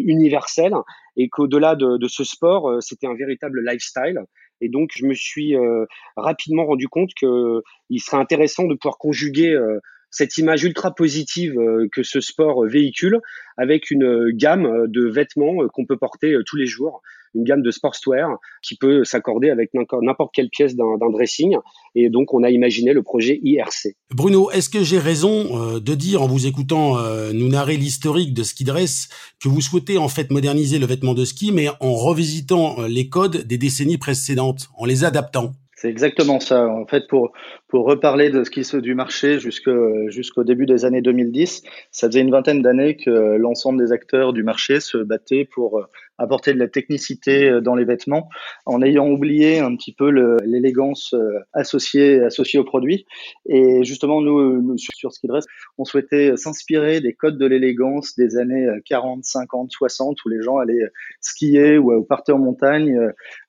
universel, 0.00 0.74
et 1.16 1.28
qu'au-delà 1.28 1.74
de, 1.74 1.96
de, 1.96 2.08
ce 2.08 2.24
sport, 2.24 2.68
euh, 2.68 2.80
c'était 2.80 3.06
un 3.06 3.14
véritable 3.14 3.62
lifestyle. 3.64 4.20
Et 4.60 4.68
donc, 4.68 4.90
je 4.94 5.06
me 5.06 5.14
suis 5.14 5.56
euh, 5.56 5.84
rapidement 6.16 6.64
rendu 6.64 6.88
compte 6.88 7.10
qu'il 7.14 8.00
serait 8.00 8.18
intéressant 8.18 8.64
de 8.64 8.74
pouvoir 8.74 8.98
conjuguer 8.98 9.52
euh, 9.52 9.80
cette 10.12 10.38
image 10.38 10.62
ultra 10.62 10.94
positive 10.94 11.56
que 11.90 12.04
ce 12.04 12.20
sport 12.20 12.64
véhicule 12.64 13.18
avec 13.56 13.90
une 13.90 14.30
gamme 14.30 14.86
de 14.86 15.08
vêtements 15.08 15.66
qu'on 15.72 15.86
peut 15.86 15.96
porter 15.96 16.36
tous 16.46 16.56
les 16.56 16.66
jours 16.66 17.02
une 17.34 17.44
gamme 17.44 17.62
de 17.62 17.70
sportswear 17.70 18.38
qui 18.62 18.76
peut 18.76 19.04
s'accorder 19.04 19.50
avec 19.50 19.70
n'importe 19.74 20.32
quelle 20.34 20.48
pièce 20.48 20.76
d'un 20.76 21.10
dressing. 21.10 21.56
Et 21.94 22.10
donc, 22.10 22.34
on 22.34 22.42
a 22.42 22.50
imaginé 22.50 22.92
le 22.92 23.02
projet 23.02 23.40
IRC. 23.42 23.96
Bruno, 24.14 24.50
est-ce 24.50 24.68
que 24.68 24.82
j'ai 24.82 24.98
raison 24.98 25.74
euh, 25.74 25.80
de 25.80 25.94
dire, 25.94 26.22
en 26.22 26.26
vous 26.26 26.46
écoutant 26.46 26.98
euh, 26.98 27.32
nous 27.32 27.48
narrer 27.48 27.76
l'historique 27.76 28.34
de 28.34 28.42
Ski 28.42 28.64
Dress, 28.64 29.08
que 29.42 29.48
vous 29.48 29.60
souhaitez 29.60 29.98
en 29.98 30.08
fait 30.08 30.30
moderniser 30.30 30.78
le 30.78 30.86
vêtement 30.86 31.14
de 31.14 31.24
ski, 31.24 31.52
mais 31.52 31.68
en 31.80 31.94
revisitant 31.94 32.80
euh, 32.80 32.88
les 32.88 33.08
codes 33.08 33.46
des 33.46 33.58
décennies 33.58 33.98
précédentes, 33.98 34.68
en 34.76 34.84
les 34.84 35.04
adaptant? 35.04 35.52
C'est 35.82 35.88
exactement 35.88 36.38
ça. 36.38 36.68
En 36.68 36.86
fait, 36.86 37.08
pour, 37.08 37.32
pour 37.66 37.86
reparler 37.86 38.30
de 38.30 38.44
ce 38.44 38.50
qui 38.50 38.62
se 38.62 38.76
du 38.76 38.94
marché 38.94 39.40
jusqu'au 39.40 40.44
début 40.44 40.64
des 40.64 40.84
années 40.84 41.02
2010, 41.02 41.64
ça 41.90 42.06
faisait 42.06 42.20
une 42.20 42.30
vingtaine 42.30 42.62
d'années 42.62 42.96
que 42.96 43.10
l'ensemble 43.10 43.84
des 43.84 43.90
acteurs 43.90 44.32
du 44.32 44.44
marché 44.44 44.78
se 44.78 44.98
battaient 44.98 45.44
pour 45.44 45.84
apporter 46.22 46.54
de 46.54 46.58
la 46.58 46.68
technicité 46.68 47.48
euh, 47.48 47.60
dans 47.60 47.74
les 47.74 47.84
vêtements 47.84 48.28
en 48.66 48.80
ayant 48.82 49.08
oublié 49.08 49.58
un 49.58 49.74
petit 49.76 49.92
peu 49.92 50.10
l'élégance 50.44 51.14
euh, 51.14 51.38
associée, 51.52 52.20
associée 52.22 52.58
au 52.58 52.64
produit. 52.64 53.06
Et 53.46 53.84
justement, 53.84 54.20
nous, 54.20 54.62
nous 54.62 54.76
sur, 54.78 55.12
Ski 55.12 55.26
Dress, 55.26 55.44
on 55.78 55.84
souhaitait 55.84 56.36
s'inspirer 56.36 57.00
des 57.00 57.12
codes 57.12 57.38
de 57.38 57.46
l'élégance 57.46 58.14
des 58.16 58.36
années 58.36 58.66
40, 58.86 59.24
50, 59.24 59.70
60 59.70 60.24
où 60.24 60.28
les 60.28 60.40
gens 60.42 60.58
allaient 60.58 60.88
skier 61.20 61.78
ou, 61.78 62.02
partaient 62.04 62.32
en 62.32 62.38
montagne 62.38 62.98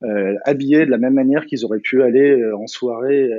euh, 0.04 0.36
habillés 0.46 0.86
de 0.86 0.92
la 0.92 0.98
même 0.98 1.14
manière 1.14 1.46
qu'ils 1.46 1.66
auraient 1.66 1.80
pu 1.80 2.02
aller 2.02 2.44
en 2.54 2.68
soirée 2.68 3.30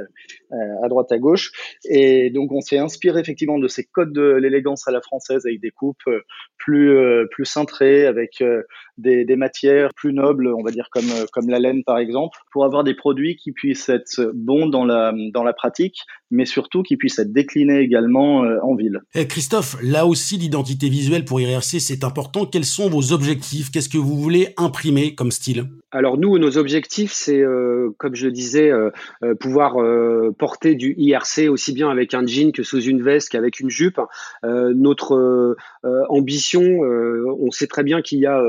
à 0.82 0.88
droite 0.88 1.10
à 1.10 1.18
gauche. 1.18 1.50
Et 1.84 2.30
donc, 2.30 2.52
on 2.52 2.60
s'est 2.60 2.78
inspiré 2.78 3.20
effectivement 3.20 3.58
de 3.58 3.68
ces 3.68 3.84
codes 3.84 4.12
de 4.12 4.34
l'élégance 4.34 4.86
à 4.86 4.92
la 4.92 5.00
française 5.00 5.46
avec 5.46 5.60
des 5.60 5.70
coupes 5.70 6.04
plus, 6.56 6.96
plus 7.30 7.44
cintrées, 7.44 8.06
avec 8.06 8.42
des 8.98 9.23
des, 9.24 9.36
matières 9.36 9.92
plus 9.94 10.12
nobles, 10.12 10.48
on 10.48 10.62
va 10.62 10.70
dire 10.70 10.88
comme, 10.90 11.04
comme 11.32 11.48
la 11.48 11.58
laine 11.58 11.82
par 11.84 11.98
exemple, 11.98 12.38
pour 12.52 12.64
avoir 12.64 12.84
des 12.84 12.94
produits 12.94 13.36
qui 13.36 13.52
puissent 13.52 13.88
être 13.88 14.30
bons 14.34 14.66
dans 14.66 14.84
la, 14.84 15.12
dans 15.32 15.42
la 15.42 15.52
pratique, 15.52 15.98
mais 16.30 16.44
surtout 16.44 16.82
qui 16.82 16.96
puissent 16.96 17.18
être 17.18 17.32
déclinés 17.32 17.80
également 17.80 18.44
euh, 18.44 18.58
en 18.62 18.74
ville. 18.74 19.00
Et 19.14 19.22
eh, 19.22 19.26
Christophe, 19.26 19.76
là 19.82 20.06
aussi 20.06 20.36
l'identité 20.36 20.88
visuelle 20.88 21.24
pour 21.24 21.40
IRC 21.40 21.80
c'est 21.80 22.04
important. 22.04 22.46
Quels 22.46 22.64
sont 22.64 22.88
vos 22.88 23.12
objectifs? 23.12 23.70
Qu'est-ce 23.70 23.88
que 23.88 23.98
vous 23.98 24.16
voulez 24.16 24.48
imprimer 24.56 25.14
comme 25.14 25.30
style? 25.30 25.66
Alors 25.90 26.18
nous, 26.18 26.38
nos 26.38 26.58
objectifs, 26.58 27.12
c'est, 27.12 27.40
euh, 27.40 27.90
comme 27.98 28.16
je 28.16 28.26
le 28.26 28.32
disais, 28.32 28.70
euh, 28.70 28.90
pouvoir 29.38 29.76
porter 30.38 30.74
du 30.74 30.94
IRC 30.98 31.48
aussi 31.48 31.72
bien 31.72 31.88
avec 31.88 32.14
un 32.14 32.26
jean 32.26 32.52
que 32.52 32.62
sous 32.62 32.80
une 32.80 33.02
veste 33.02 33.28
qu'avec 33.28 33.60
une 33.60 33.70
jupe. 33.70 34.00
notre 34.42 35.56
ambition, 36.08 36.62
on 36.62 37.50
sait 37.50 37.66
très 37.66 37.84
bien 37.84 38.02
qu'il 38.02 38.18
y 38.18 38.26
a 38.26 38.42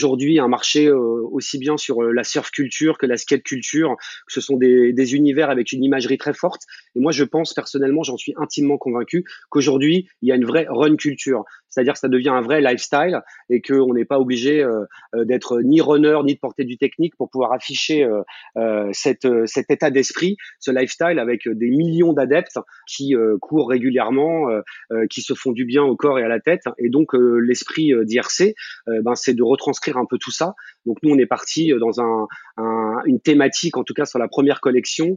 aujourd'hui 0.00 0.38
un 0.38 0.48
marché 0.48 0.86
euh, 0.86 0.96
aussi 1.30 1.58
bien 1.58 1.76
sur 1.76 2.02
euh, 2.02 2.12
la 2.12 2.24
surf 2.24 2.50
culture 2.50 2.96
que 2.96 3.06
la 3.06 3.18
skate 3.18 3.42
culture, 3.42 3.96
ce 4.28 4.40
sont 4.40 4.56
des 4.56 5.14
univers 5.14 5.50
avec 5.50 5.72
une 5.72 5.84
imagerie 5.84 6.16
très 6.16 6.32
forte. 6.32 6.62
Et 6.94 7.00
moi, 7.00 7.12
je 7.12 7.24
pense 7.24 7.52
personnellement, 7.52 8.02
j'en 8.02 8.16
suis 8.16 8.32
intimement 8.36 8.78
convaincu 8.78 9.24
qu'aujourd'hui, 9.50 10.08
il 10.22 10.28
y 10.28 10.32
a 10.32 10.36
une 10.36 10.46
vraie 10.46 10.66
run 10.68 10.96
culture. 10.96 11.44
C'est-à-dire 11.70 11.94
que 11.94 11.98
ça 11.98 12.08
devient 12.08 12.30
un 12.30 12.40
vrai 12.40 12.60
lifestyle 12.60 13.22
et 13.48 13.62
qu'on 13.62 13.94
n'est 13.94 14.04
pas 14.04 14.18
obligé 14.18 14.62
euh, 14.62 14.84
euh, 15.14 15.24
d'être 15.24 15.60
ni 15.62 15.80
runner 15.80 16.18
ni 16.24 16.34
de 16.34 16.38
porter 16.38 16.64
du 16.64 16.76
technique 16.76 17.16
pour 17.16 17.30
pouvoir 17.30 17.52
afficher 17.52 18.06
cette, 18.92 19.26
cet 19.46 19.70
état 19.70 19.90
d'esprit, 19.90 20.36
ce 20.58 20.70
lifestyle 20.70 21.18
avec 21.18 21.48
des 21.48 21.70
millions 21.70 22.12
d'adeptes 22.12 22.58
qui 22.86 23.14
courent 23.40 23.68
régulièrement, 23.68 24.48
qui 25.08 25.22
se 25.22 25.34
font 25.34 25.52
du 25.52 25.64
bien 25.64 25.82
au 25.82 25.96
corps 25.96 26.18
et 26.18 26.22
à 26.22 26.28
la 26.28 26.40
tête. 26.40 26.64
Et 26.78 26.88
donc 26.88 27.12
l'esprit 27.14 27.92
d'IRC, 28.04 28.54
ben, 28.86 29.14
c'est 29.14 29.34
de 29.34 29.42
retranscrire 29.42 29.96
un 29.96 30.06
peu 30.06 30.18
tout 30.18 30.30
ça. 30.30 30.54
Donc 30.86 30.98
nous, 31.02 31.10
on 31.10 31.18
est 31.18 31.26
parti 31.26 31.72
dans 31.78 32.00
un, 32.00 32.26
un, 32.56 32.96
une 33.04 33.20
thématique, 33.20 33.76
en 33.76 33.84
tout 33.84 33.94
cas 33.94 34.04
sur 34.04 34.18
la 34.18 34.28
première 34.28 34.60
collection, 34.60 35.16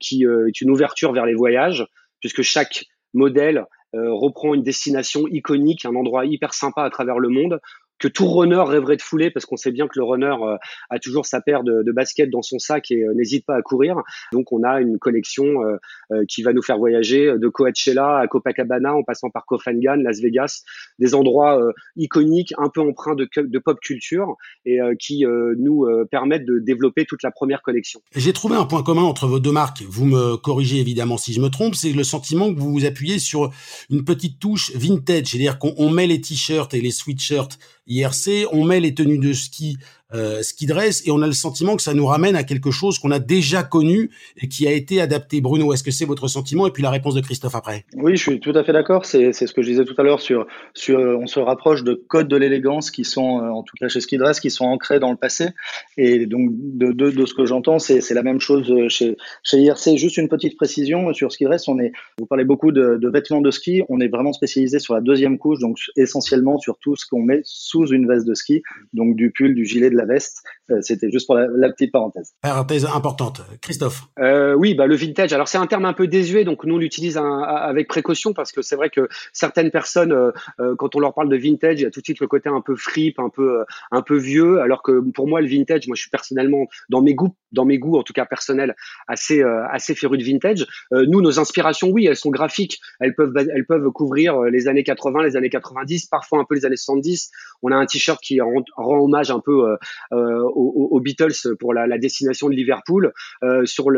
qui 0.00 0.24
est 0.24 0.60
une 0.60 0.70
ouverture 0.70 1.12
vers 1.12 1.26
les 1.26 1.34
voyages, 1.34 1.86
puisque 2.20 2.42
chaque 2.42 2.86
modèle 3.14 3.58
euh, 3.58 3.64
reprend 3.94 4.54
une 4.54 4.62
destination 4.62 5.26
iconique, 5.28 5.84
un 5.84 5.94
endroit 5.94 6.24
hyper 6.24 6.54
sympa 6.54 6.82
à 6.82 6.90
travers 6.90 7.18
le 7.18 7.28
monde 7.28 7.60
que 8.02 8.08
tout 8.08 8.26
runner 8.26 8.62
rêverait 8.66 8.96
de 8.96 9.02
fouler 9.02 9.30
parce 9.30 9.46
qu'on 9.46 9.56
sait 9.56 9.70
bien 9.70 9.86
que 9.86 9.96
le 9.96 10.04
runner 10.04 10.34
euh, 10.42 10.56
a 10.90 10.98
toujours 10.98 11.24
sa 11.24 11.40
paire 11.40 11.62
de, 11.62 11.84
de 11.84 11.92
baskets 11.92 12.30
dans 12.30 12.42
son 12.42 12.58
sac 12.58 12.90
et 12.90 13.04
euh, 13.04 13.14
n'hésite 13.14 13.46
pas 13.46 13.54
à 13.54 13.62
courir. 13.62 13.96
Donc 14.32 14.50
on 14.50 14.64
a 14.64 14.80
une 14.80 14.98
collection 14.98 15.44
euh, 15.62 16.24
qui 16.28 16.42
va 16.42 16.52
nous 16.52 16.62
faire 16.62 16.78
voyager 16.78 17.32
de 17.38 17.48
Coachella 17.48 18.18
à 18.18 18.26
Copacabana 18.26 18.92
en 18.92 19.04
passant 19.04 19.30
par 19.30 19.46
Kofangan, 19.46 19.96
Las 20.02 20.20
Vegas, 20.20 20.62
des 20.98 21.14
endroits 21.14 21.60
iconiques, 21.96 22.52
un 22.58 22.68
peu 22.68 22.80
empreints 22.80 23.14
de, 23.14 23.28
de 23.36 23.58
pop 23.60 23.78
culture 23.80 24.34
et 24.66 24.78
qui 24.98 25.24
nous 25.58 25.86
permettent 26.10 26.44
de 26.44 26.58
développer 26.58 27.04
toute 27.04 27.22
la 27.22 27.30
première 27.30 27.62
collection. 27.62 28.00
J'ai 28.16 28.32
trouvé 28.32 28.56
un 28.56 28.64
point 28.64 28.82
commun 28.82 29.02
entre 29.02 29.26
vos 29.26 29.38
deux 29.38 29.52
marques. 29.52 29.82
Vous 29.88 30.06
me 30.06 30.36
corrigez 30.36 30.78
évidemment 30.80 31.16
si 31.16 31.32
je 31.32 31.40
me 31.40 31.48
trompe, 31.48 31.74
c'est 31.74 31.92
le 31.92 32.04
sentiment 32.04 32.52
que 32.52 32.58
vous 32.58 32.72
vous 32.72 32.84
appuyez 32.84 33.18
sur 33.18 33.52
une 33.90 34.04
petite 34.04 34.38
touche 34.40 34.74
vintage, 34.74 35.28
c'est-à-dire 35.28 35.58
qu'on 35.58 35.90
met 35.90 36.06
les 36.06 36.20
t-shirts 36.20 36.74
et 36.74 36.80
les 36.80 36.90
sweatshirts 36.90 37.58
IRC, 37.86 38.46
on 38.52 38.64
met 38.64 38.80
les 38.80 38.94
tenues 38.94 39.18
de 39.18 39.32
ski 39.32 39.76
euh, 40.14 40.40
dress 40.62 41.02
et 41.06 41.10
on 41.10 41.22
a 41.22 41.26
le 41.26 41.32
sentiment 41.32 41.76
que 41.76 41.82
ça 41.82 41.94
nous 41.94 42.06
ramène 42.06 42.36
à 42.36 42.44
quelque 42.44 42.70
chose 42.70 42.98
qu'on 42.98 43.10
a 43.10 43.18
déjà 43.18 43.62
connu 43.62 44.10
et 44.40 44.48
qui 44.48 44.66
a 44.66 44.72
été 44.72 45.00
adapté. 45.00 45.40
Bruno, 45.40 45.72
est-ce 45.72 45.82
que 45.82 45.90
c'est 45.90 46.04
votre 46.04 46.28
sentiment 46.28 46.66
Et 46.66 46.70
puis 46.70 46.82
la 46.82 46.90
réponse 46.90 47.14
de 47.14 47.20
Christophe 47.20 47.54
après? 47.54 47.84
Oui, 47.94 48.16
je 48.16 48.22
suis 48.22 48.40
tout 48.40 48.52
à 48.54 48.62
fait 48.62 48.72
d'accord. 48.72 49.04
C'est 49.04 49.32
ce 49.32 49.52
que 49.52 49.62
je 49.62 49.70
disais 49.70 49.84
tout 49.84 49.94
à 49.98 50.02
l'heure 50.02 50.20
sur, 50.20 50.46
sur 50.74 50.98
on 50.98 51.26
se 51.26 51.40
rapproche 51.40 51.82
de 51.82 51.94
codes 51.94 52.28
de 52.28 52.36
l'élégance 52.36 52.90
qui 52.90 53.04
sont, 53.04 53.40
euh, 53.40 53.48
en 53.48 53.62
tout 53.62 53.74
cas 53.78 53.88
chez 53.88 54.00
ski 54.00 54.18
dress, 54.18 54.40
qui 54.40 54.50
sont 54.50 54.64
ancrés 54.64 55.00
dans 55.00 55.10
le 55.10 55.16
passé. 55.16 55.48
Et 55.96 56.26
donc 56.26 56.50
de, 56.52 56.92
de, 56.92 57.26
ce 57.26 57.34
que 57.34 57.44
j'entends, 57.44 57.78
c'est 57.78 58.08
la 58.10 58.22
même 58.22 58.40
chose 58.40 58.72
chez, 58.88 59.16
chez 59.42 59.58
IRC. 59.58 59.96
Juste 59.96 60.16
une 60.16 60.28
petite 60.28 60.56
précision 60.56 61.12
sur 61.12 61.32
ski 61.32 61.44
dress, 61.44 61.68
on 61.68 61.78
est, 61.78 61.92
vous 62.18 62.26
parlez 62.26 62.44
beaucoup 62.44 62.72
de, 62.72 62.96
de 62.96 63.08
vêtements 63.08 63.40
de 63.40 63.50
ski, 63.50 63.82
on 63.88 64.00
est 64.00 64.08
vraiment 64.08 64.32
spécialisé 64.32 64.78
sur 64.78 64.94
la 64.94 65.00
deuxième 65.00 65.38
couche, 65.38 65.58
donc 65.58 65.78
essentiellement 65.96 66.58
sur 66.58 66.78
tout 66.78 66.96
ce 66.96 67.06
qu'on 67.06 67.22
met 67.22 67.40
sous 67.44 67.86
une 67.86 68.06
veste 68.06 68.26
de 68.26 68.34
ski, 68.34 68.62
donc 68.92 69.16
du 69.16 69.30
pull, 69.30 69.54
du 69.54 69.64
gilet, 69.64 69.90
de 69.90 69.96
la 69.96 70.01
veste. 70.04 70.42
Euh, 70.70 70.78
c'était 70.80 71.10
juste 71.10 71.26
pour 71.26 71.36
la, 71.36 71.70
petite 71.70 71.92
parenthèse. 71.92 72.32
Parenthèse 72.40 72.84
importante. 72.86 73.42
Christophe. 73.60 74.02
Euh, 74.18 74.54
oui, 74.54 74.74
bah, 74.74 74.86
le 74.86 74.96
vintage. 74.96 75.32
Alors 75.32 75.48
c'est 75.48 75.58
un 75.58 75.66
terme 75.66 75.84
un 75.84 75.92
peu 75.92 76.06
désuet, 76.06 76.44
donc 76.44 76.64
nous 76.64 76.74
on 76.74 76.78
l'utilise 76.78 77.18
avec 77.18 77.88
précaution 77.88 78.32
parce 78.32 78.52
que 78.52 78.62
c'est 78.62 78.76
vrai 78.76 78.90
que 78.90 79.08
certaines 79.32 79.70
personnes, 79.70 80.12
euh, 80.12 80.74
quand 80.76 80.94
on 80.96 81.00
leur 81.00 81.14
parle 81.14 81.28
de 81.28 81.36
vintage, 81.36 81.80
il 81.80 81.84
y 81.84 81.86
a 81.86 81.90
tout 81.90 82.00
de 82.00 82.04
suite 82.04 82.20
le 82.20 82.26
côté 82.26 82.48
un 82.48 82.60
peu 82.60 82.76
fripe, 82.76 83.18
un 83.18 83.28
peu, 83.28 83.64
un 83.90 84.02
peu 84.02 84.16
vieux. 84.16 84.60
Alors 84.60 84.82
que 84.82 85.00
pour 85.12 85.28
moi, 85.28 85.40
le 85.40 85.48
vintage, 85.48 85.86
moi 85.86 85.96
je 85.96 86.02
suis 86.02 86.10
personnellement 86.10 86.66
dans 86.88 87.02
mes 87.02 87.14
goûts, 87.14 87.34
dans 87.52 87.64
mes 87.64 87.78
goûts 87.78 87.98
en 87.98 88.02
tout 88.02 88.12
cas 88.12 88.26
personnels, 88.26 88.74
assez, 89.08 89.42
assez 89.42 89.94
féru 89.94 90.18
de 90.18 90.24
vintage. 90.24 90.66
nous, 90.92 91.20
nos 91.20 91.38
inspirations, 91.38 91.88
oui, 91.88 92.06
elles 92.06 92.16
sont 92.16 92.30
graphiques. 92.30 92.80
Elles 93.00 93.14
peuvent, 93.14 93.32
elles 93.36 93.66
peuvent 93.66 93.90
couvrir 93.90 94.40
les 94.42 94.68
années 94.68 94.84
80, 94.84 95.24
les 95.24 95.36
années 95.36 95.50
90, 95.50 96.06
parfois 96.06 96.40
un 96.40 96.44
peu 96.44 96.54
les 96.54 96.64
années 96.64 96.76
70. 96.76 97.30
On 97.62 97.72
a 97.72 97.76
un 97.76 97.86
t-shirt 97.86 98.20
qui 98.22 98.40
rend, 98.40 98.64
rend, 98.76 98.98
hommage 98.98 99.30
un 99.30 99.40
peu 99.40 99.76
euh, 100.12 100.42
aux, 100.54 101.00
Beatles 101.00 101.56
pour 101.58 101.74
la, 101.74 101.98
destination 101.98 102.48
de 102.48 102.54
Liverpool. 102.54 103.12
Euh, 103.42 103.64
sur 103.66 103.90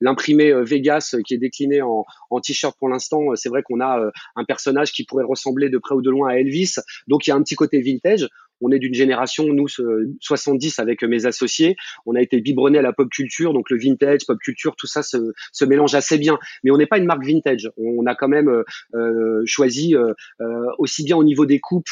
l'imprimé 0.00 0.52
euh, 0.52 0.62
Vegas 0.62 1.16
qui 1.26 1.34
est 1.34 1.38
décliné 1.38 1.82
en, 1.82 2.04
en 2.30 2.40
t-shirt 2.40 2.76
pour 2.78 2.88
l'instant, 2.88 3.20
c'est 3.34 3.48
vrai 3.48 3.62
qu'on 3.62 3.80
a 3.80 4.10
un 4.36 4.44
personnage 4.44 4.92
qui 4.92 5.04
pourrait 5.04 5.24
ressembler 5.24 5.68
de 5.68 5.78
près 5.78 5.94
ou 5.94 6.02
de 6.02 6.10
loin 6.10 6.30
à 6.30 6.34
Elvis. 6.36 6.76
Donc 7.06 7.26
il 7.26 7.30
y 7.30 7.32
a 7.32 7.36
un 7.36 7.42
petit 7.42 7.56
côté 7.56 7.80
vintage 7.80 8.28
on 8.60 8.70
est 8.70 8.78
d'une 8.78 8.94
génération, 8.94 9.44
nous, 9.52 9.66
70 10.20 10.78
avec 10.78 11.02
mes 11.02 11.26
associés, 11.26 11.76
on 12.06 12.14
a 12.14 12.20
été 12.20 12.40
biberonnés 12.40 12.78
à 12.78 12.82
la 12.82 12.92
pop 12.92 13.08
culture, 13.08 13.52
donc 13.52 13.70
le 13.70 13.78
vintage, 13.78 14.26
pop 14.26 14.38
culture, 14.38 14.74
tout 14.76 14.86
ça 14.86 15.02
se, 15.02 15.64
mélange 15.64 15.94
assez 15.94 16.18
bien. 16.18 16.38
Mais 16.64 16.70
on 16.70 16.76
n'est 16.76 16.86
pas 16.86 16.98
une 16.98 17.04
marque 17.04 17.24
vintage. 17.24 17.70
On 17.76 18.06
a 18.06 18.14
quand 18.14 18.28
même 18.28 18.48
euh, 18.94 19.42
choisi, 19.44 19.94
euh, 19.94 20.14
euh, 20.40 20.46
aussi 20.78 21.04
bien 21.04 21.16
au 21.16 21.24
niveau 21.24 21.46
des 21.46 21.60
coupes 21.60 21.88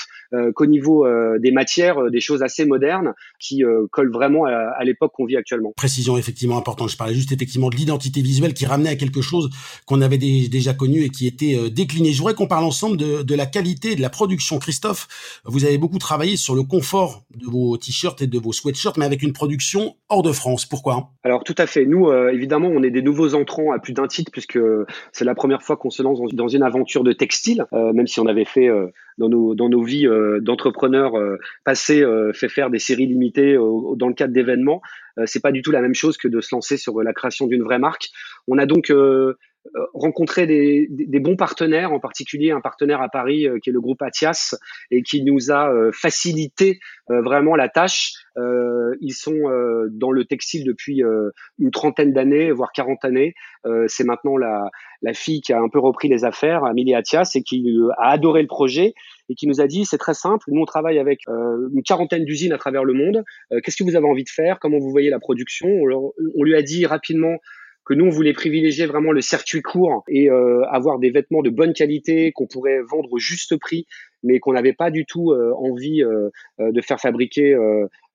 qu'au 0.55 0.67
niveau 0.67 1.07
des 1.39 1.53
matières, 1.53 2.11
des 2.11 2.21
choses 2.21 2.43
assez 2.43 2.65
modernes 2.65 3.15
qui 3.39 3.63
collent 3.93 4.11
vraiment 4.11 4.45
à, 4.45 4.73
à 4.77 4.85
l'époque 4.85 5.13
qu'on 5.15 5.25
vit 5.25 5.37
actuellement. 5.37 5.73
Précision 5.77 6.19
effectivement 6.19 6.59
importante. 6.59 6.91
Je 6.91 6.97
parlais 6.97 7.15
juste 7.15 7.31
effectivement 7.31 7.71
de 7.71 7.77
l'identité 7.77 8.23
visuelle 8.23 8.53
qui 8.53 8.67
ramenait 8.67 8.91
à 8.91 8.97
quelque 8.97 9.23
chose 9.23 9.49
qu'on 9.87 10.03
avait 10.03 10.19
déjà 10.19 10.75
connu 10.75 11.03
et 11.03 11.11
qui 11.11 11.29
était 11.29 11.71
décliné. 11.71 12.13
Je 12.13 12.19
voudrais 12.19 12.35
qu'on 12.35 12.49
parle 12.49 12.65
ensemble 12.65 12.97
de, 12.97 13.23
de 13.23 13.35
la 13.37 13.47
qualité 13.47 13.95
de 13.95 14.03
la 14.03 14.11
production. 14.11 14.59
Christophe, 14.59 15.07
vous 15.45 15.65
avez 15.65 15.79
beaucoup 15.79 15.99
travaillé 15.99 16.37
sur 16.37 16.56
le 16.57 16.63
confort 16.63 17.23
de 17.37 17.45
vos 17.45 17.77
t-shirts 17.77 18.23
et 18.23 18.27
de 18.27 18.39
vos 18.39 18.53
sweatshirts, 18.53 18.97
mais 18.97 19.05
avec 19.05 19.23
une 19.23 19.35
production 19.35 19.95
hors 20.09 20.23
de 20.23 20.33
France. 20.33 20.65
Pourquoi 20.65 21.11
Alors 21.23 21.45
tout 21.45 21.55
à 21.59 21.67
fait. 21.67 21.85
Nous, 21.85 22.09
euh, 22.09 22.31
évidemment, 22.33 22.69
on 22.69 22.83
est 22.83 22.91
des 22.91 23.03
nouveaux 23.03 23.35
entrants 23.35 23.73
à 23.73 23.79
plus 23.79 23.93
d'un 23.93 24.07
titre, 24.07 24.33
puisque 24.33 24.59
c'est 25.13 25.25
la 25.25 25.35
première 25.35 25.63
fois 25.63 25.77
qu'on 25.77 25.91
se 25.91 26.03
lance 26.03 26.19
dans 26.33 26.49
une 26.49 26.63
aventure 26.63 27.05
de 27.05 27.13
textile, 27.13 27.67
euh, 27.75 27.93
même 27.93 28.07
si 28.07 28.21
on 28.21 28.27
avait 28.27 28.47
fait 28.47 28.69
euh, 28.69 28.87
dans 29.19 29.29
nos 29.29 29.55
dans 29.55 29.69
nos 29.69 29.83
vies 29.83 30.07
d'entrepreneurs 30.41 31.15
passés 31.65 32.05
fait 32.35 32.49
faire 32.49 32.71
des 32.71 32.79
séries 32.79 33.07
limitées 33.07 33.55
dans 33.55 34.09
le 34.09 34.15
cadre 34.15 34.33
d'événements. 34.33 34.83
c'est 35.25 35.43
pas 35.43 35.53
du 35.53 35.63
tout 35.63 35.71
la 35.71 35.81
même 35.81 35.95
chose 35.95 36.17
que 36.17 36.29
de 36.29 36.41
se 36.41 36.55
lancer 36.55 36.77
sur 36.77 37.03
la 37.03 37.13
création 37.13 37.47
d'une 37.47 37.63
vraie 37.63 37.79
marque. 37.79 38.09
On 38.47 38.59
a 38.59 38.67
donc 38.67 38.91
euh, 39.75 39.87
rencontrer 39.95 40.47
des, 40.47 40.87
des, 40.91 41.21
bons 41.21 41.37
partenaires, 41.37 41.93
en 41.93 41.99
particulier 41.99 42.51
un 42.51 42.61
partenaire 42.61 43.01
à 43.01 43.09
Paris 43.09 43.49
euh, 43.49 43.59
qui 43.59 43.71
est 43.71 43.73
le 43.73 43.81
groupe 43.81 44.03
Atias 44.03 44.55
et 44.91 45.03
qui 45.03 45.23
nous 45.23 45.51
a 45.51 45.73
euh, 45.73 45.91
facilité 45.93 46.79
vraiment 47.09 47.55
la 47.55 47.69
tâche. 47.69 48.15
Ils 49.01 49.13
sont 49.13 49.41
dans 49.91 50.11
le 50.11 50.25
textile 50.25 50.65
depuis 50.65 51.03
une 51.59 51.71
trentaine 51.71 52.13
d'années, 52.13 52.51
voire 52.53 52.73
40 52.73 53.05
années. 53.05 53.35
C'est 53.87 54.05
maintenant 54.05 54.37
la, 54.37 54.71
la 55.03 55.13
fille 55.13 55.41
qui 55.41 55.53
a 55.53 55.61
un 55.61 55.69
peu 55.69 55.79
repris 55.79 56.09
les 56.09 56.25
affaires, 56.25 56.65
Amélie 56.65 56.95
Atias, 56.95 57.33
et 57.35 57.43
qui 57.43 57.65
a 57.99 58.11
adoré 58.11 58.43
le 58.43 58.49
projet 58.49 58.95
et 59.29 59.35
qui 59.35 59.47
nous 59.47 59.61
a 59.61 59.67
dit 59.67 59.85
c'est 59.85 59.99
très 59.99 60.15
simple, 60.15 60.45
nous 60.49 60.61
on 60.61 60.67
travaille 60.67 60.99
avec 60.99 61.21
une 61.27 61.83
quarantaine 61.83 62.25
d'usines 62.25 62.53
à 62.53 62.59
travers 62.59 62.85
le 62.85 62.93
monde. 62.93 63.25
Qu'est-ce 63.63 63.77
que 63.77 63.85
vous 63.85 63.97
avez 63.97 64.07
envie 64.07 64.25
de 64.25 64.31
faire? 64.31 64.59
Comment 64.61 64.79
vous 64.79 64.91
voyez 64.91 65.11
la 65.11 65.19
production? 65.19 65.69
On 65.69 66.43
lui 66.43 66.55
a 66.55 66.63
dit 66.63 66.87
rapidement 66.87 67.37
que 67.87 67.95
nous 67.95 68.07
on 68.07 68.11
voulait 68.11 68.33
privilégier 68.33 68.85
vraiment 68.85 69.13
le 69.13 69.21
circuit 69.21 69.63
court 69.63 70.03
et 70.09 70.29
euh, 70.29 70.63
avoir 70.69 70.99
des 70.99 71.11
vêtements 71.11 71.43
de 71.43 71.51
bonne 71.51 71.73
qualité 71.73 72.33
qu'on 72.33 72.47
pourrait 72.47 72.81
vendre 72.83 73.11
au 73.13 73.19
juste 73.19 73.57
prix, 73.57 73.87
mais 74.25 74.41
qu'on 74.41 74.53
n'avait 74.53 74.73
pas 74.73 74.91
du 74.91 75.07
tout 75.07 75.31
euh, 75.31 75.53
envie 75.57 76.03
euh, 76.03 76.31
de 76.59 76.81
faire 76.81 77.01
fabriquer 77.01 77.57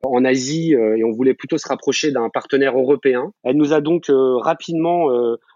en 0.04 0.26
Asie 0.26 0.74
et 0.74 1.04
on 1.04 1.12
voulait 1.12 1.34
plutôt 1.34 1.58
se 1.58 1.68
rapprocher 1.68 2.12
d'un 2.12 2.30
partenaire 2.30 2.78
européen. 2.78 3.32
Elle 3.44 3.56
nous 3.56 3.72
a 3.72 3.80
donc 3.80 4.08
rapidement 4.10 5.08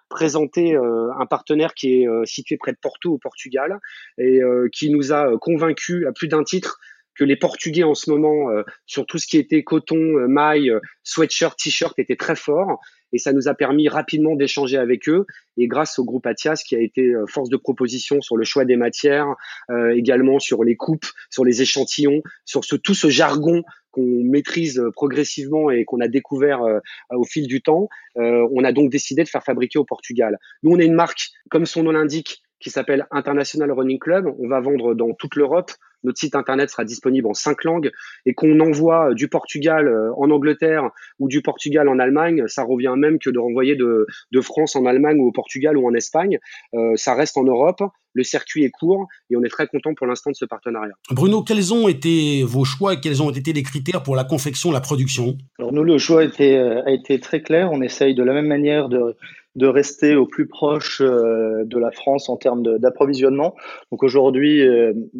présenté 0.08 0.76
un 0.76 1.26
partenaire 1.26 1.74
qui 1.74 2.04
est 2.04 2.08
situé 2.26 2.58
près 2.58 2.72
de 2.72 2.78
Porto 2.82 3.14
au 3.14 3.18
Portugal 3.18 3.80
et 4.18 4.40
qui 4.72 4.92
nous 4.92 5.12
a 5.12 5.38
convaincus 5.40 6.06
à 6.08 6.12
plus 6.14 6.28
d'un 6.28 6.44
titre 6.44 6.80
que 7.16 7.24
les 7.24 7.36
Portugais 7.36 7.84
en 7.84 7.96
ce 7.96 8.10
moment, 8.10 8.50
sur 8.86 9.06
tout 9.06 9.18
ce 9.18 9.28
qui 9.28 9.38
était 9.38 9.64
coton, 9.64 10.28
maille, 10.28 10.72
sweatshirt, 11.04 11.58
t-shirt, 11.58 11.98
étaient 11.98 12.16
très 12.16 12.36
forts 12.36 12.80
et 13.16 13.18
ça 13.18 13.32
nous 13.32 13.48
a 13.48 13.54
permis 13.54 13.88
rapidement 13.88 14.36
d'échanger 14.36 14.78
avec 14.78 15.08
eux. 15.08 15.26
Et 15.58 15.68
grâce 15.68 15.98
au 16.00 16.04
groupe 16.04 16.26
Atias, 16.26 16.64
qui 16.68 16.76
a 16.76 16.80
été 16.80 17.02
euh, 17.02 17.26
force 17.28 17.50
de 17.50 17.56
proposition 17.58 18.22
sur 18.22 18.36
le 18.36 18.44
choix 18.44 18.66
des 18.66 18.76
matières, 18.76 19.28
euh, 19.70 19.96
également 19.96 20.40
sur 20.40 20.64
les 20.64 20.76
coupes, 20.76 21.06
sur 21.30 21.46
les 21.46 21.62
échantillons, 21.62 22.22
sur 22.44 22.66
ce, 22.66 22.76
tout 22.76 22.94
ce 22.94 23.10
jargon 23.10 23.64
qu'on 23.92 24.22
maîtrise 24.24 24.84
progressivement 24.94 25.72
et 25.72 25.86
qu'on 25.86 26.02
a 26.02 26.10
découvert 26.10 26.62
euh, 26.64 26.80
au 27.12 27.24
fil 27.24 27.48
du 27.48 27.62
temps, 27.62 27.88
on 28.18 28.64
a 28.64 28.72
donc 28.72 28.90
décidé 28.90 29.24
de 29.24 29.30
faire 29.30 29.44
fabriquer 29.44 29.80
au 29.80 29.86
Portugal. 29.86 30.38
Nous, 30.64 30.72
on 30.72 30.80
est 30.80 30.86
une 30.86 30.94
marque, 30.94 31.30
comme 31.50 31.66
son 31.66 31.84
nom 31.84 31.92
l'indique, 31.92 32.42
qui 32.60 32.70
s'appelle 32.70 33.06
International 33.12 33.72
Running 33.72 34.00
Club. 34.00 34.34
On 34.40 34.48
va 34.48 34.60
vendre 34.60 34.96
dans 34.96 35.14
toute 35.14 35.36
l'Europe. 35.36 35.72
Notre 36.06 36.20
site 36.20 36.36
internet 36.36 36.70
sera 36.70 36.86
disponible 36.86 37.28
en 37.28 37.34
cinq 37.34 37.64
langues 37.64 37.92
et 38.26 38.34
qu'on 38.34 38.60
envoie 38.60 39.14
du 39.14 39.28
Portugal 39.28 39.88
euh, 39.88 40.12
en 40.18 40.30
Angleterre 40.30 40.92
ou 41.20 41.28
du 41.28 41.42
Portugal 41.42 41.90
en 41.90 42.00
Allemagne, 42.00 42.44
ça 42.48 42.64
revient 42.64 42.94
même 42.96 43.20
que 43.20 43.30
de 43.30 43.40
renvoyer 43.40 43.76
de, 43.76 44.06
de 44.32 44.42
France 44.42 44.76
en 44.76 44.86
Allemagne 44.86 45.20
ou 45.20 45.28
au 45.28 45.32
Portugal 45.32 45.78
ou 45.78 45.88
en 45.88 45.94
Espagne. 45.94 46.38
Euh, 46.74 46.94
ça 46.96 47.16
reste 47.16 47.38
en 47.38 47.44
Europe. 47.44 47.82
Le 48.14 48.24
circuit 48.24 48.64
est 48.64 48.70
court 48.70 49.08
et 49.30 49.36
on 49.36 49.44
est 49.44 49.50
très 49.50 49.68
content 49.68 49.94
pour 49.94 50.08
l'instant 50.08 50.30
de 50.30 50.36
ce 50.36 50.46
partenariat. 50.46 50.94
Bruno, 51.12 51.44
quels 51.44 51.74
ont 51.74 51.90
été 51.90 52.44
vos 52.44 52.64
choix 52.64 52.94
et 52.94 53.00
quels 53.02 53.22
ont 53.22 53.30
été 53.30 53.52
les 53.52 53.64
critères 53.64 54.04
pour 54.04 54.16
la 54.16 54.24
confection, 54.24 54.72
la 54.72 54.80
production? 54.80 55.38
Alors 55.60 55.74
nous, 55.74 55.84
le 55.84 55.98
choix 55.98 56.22
a 56.22 56.24
été, 56.24 56.58
euh, 56.58 56.82
a 56.86 56.92
été 56.92 57.20
très 57.20 57.42
clair. 57.42 57.70
On 57.74 57.82
essaye 57.82 58.16
de 58.16 58.24
la 58.24 58.34
même 58.34 58.48
manière 58.48 58.88
de 58.88 59.18
de 59.56 59.68
rester 59.68 60.16
au 60.16 60.26
plus 60.26 60.48
proche 60.48 61.02
de 61.02 61.78
la 61.78 61.92
France 61.92 62.30
en 62.30 62.38
termes 62.38 62.78
d'approvisionnement. 62.78 63.56
Donc 63.92 64.04
aujourd'hui, 64.04 64.62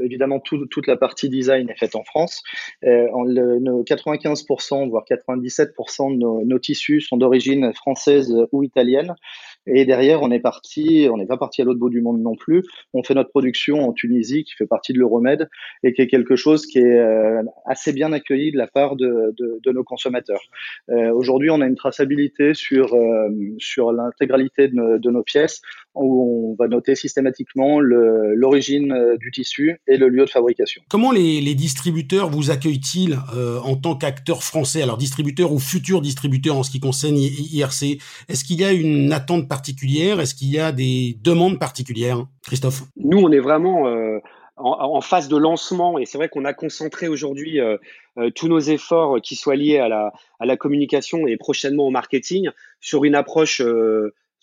évidemment, 0.02 0.40
toute 0.40 0.88
la 0.88 0.98
partie 0.98 1.30
design 1.30 1.70
est 1.70 1.78
faite 1.78 1.96
en 1.96 2.04
France. 2.04 2.44
En, 2.84 3.26
95%, 3.26 4.90
voire 4.90 5.04
97% 5.10 6.14
de 6.14 6.18
nos, 6.18 6.44
nos 6.46 6.60
tissus 6.60 7.02
sont 7.02 7.18
d'origine 7.18 7.74
française 7.74 8.34
ou 8.52 8.64
italienne. 8.64 9.16
Et 9.68 9.86
derrière, 9.86 10.22
on 10.22 10.32
est 10.32 10.40
parti, 10.40 11.08
on 11.12 11.18
n'est 11.18 11.26
pas 11.26 11.38
parti 11.38 11.62
à 11.62 11.66
l'autre 11.66 11.80
bout 11.80 11.90
du 11.90 12.02
monde 12.02 12.22
non 12.22 12.36
plus. 12.36 12.64
On 12.94 13.04
fait 13.04 13.14
notre 13.14 13.30
production 13.30 13.88
en 13.88 13.94
Tunisie, 13.94 14.44
qui 14.44 14.54
fait 14.54 14.68
partie 14.68 14.94
de 14.94 15.00
l'Euromède, 15.00 15.50
et 15.84 15.94
qui 15.94 16.02
est 16.02 16.08
quelque 16.08 16.36
chose 16.36 16.66
qui 16.66 16.80
est 16.80 17.00
euh, 17.00 17.42
assez 17.66 17.94
bien 17.94 18.14
accueilli 18.14 18.52
de 18.52 18.58
la 18.58 18.68
part 18.68 18.96
de, 18.96 19.34
de, 19.38 19.60
de 19.64 19.72
nos 19.72 19.84
consommateurs. 19.84 20.42
Euh, 20.90 21.12
Aujourd'hui, 21.12 21.50
on 21.50 21.62
a 21.62 21.68
une 21.68 21.76
traçabilité 21.76 22.54
sur, 22.54 22.94
euh, 22.94 23.30
sur 23.58 23.92
l'intégralité 23.92 24.68
de, 24.68 24.98
de, 24.98 25.10
nos 25.10 25.24
pièces, 25.24 25.62
où 25.96 26.52
on 26.52 26.56
va 26.62 26.68
noter 26.68 26.96
systématiquement 26.96 27.80
l'origine 27.80 28.92
euh, 28.92 29.18
du 29.18 29.32
tissu 29.32 29.80
et 29.88 29.98
le 29.98 30.10
lieu 30.10 30.26
de 30.26 30.30
fabrication. 30.30 30.82
Comment 30.90 31.12
les, 31.12 31.42
les 31.42 31.56
distributeurs 31.56 32.30
vous 32.30 32.52
accueillent-ils 32.52 33.18
en 33.64 33.76
tant 33.76 33.96
qu'acteurs 33.96 34.44
français, 34.44 34.82
alors 34.82 34.98
distributeurs 34.98 35.52
ou 35.52 35.60
futurs 35.60 36.02
distributeurs 36.02 36.58
en 36.58 36.64
ce 36.64 36.72
qui 36.72 36.80
concerne 36.80 37.18
IRC 37.18 38.00
Est-ce 38.30 38.44
qu'il 38.44 38.60
y 38.60 38.64
a 38.64 38.72
une 38.72 39.12
attente 39.12 39.48
particulière? 39.48 40.20
Est-ce 40.20 40.36
qu'il 40.36 40.50
y 40.50 40.60
a 40.60 40.72
des 40.72 41.18
demandes 41.24 41.60
particulières? 41.60 42.26
Christophe. 42.46 42.84
Nous, 42.96 43.18
on 43.18 43.32
est 43.32 43.40
vraiment 43.40 43.88
euh, 43.88 44.20
en, 44.58 45.02
phase 45.02 45.28
de 45.28 45.38
lancement 45.38 45.98
et 45.98 46.06
c'est 46.06 46.18
vrai 46.18 46.30
qu'on 46.30 46.46
a 46.46 46.54
concentré 46.54 47.08
aujourd'hui 47.08 47.60
euh, 47.60 47.78
euh, 48.18 48.30
tous 48.30 48.48
nos 48.48 48.60
efforts 48.60 49.20
qui 49.22 49.36
soient 49.36 49.56
liés 49.56 49.80
à 49.80 49.90
la, 49.90 50.14
à 50.40 50.46
la 50.46 50.58
communication 50.58 51.28
et 51.28 51.38
prochainement 51.38 51.88
au 51.88 51.92
marketing 51.92 52.50
sur 52.80 53.04
une 53.04 53.16
approche 53.16 53.62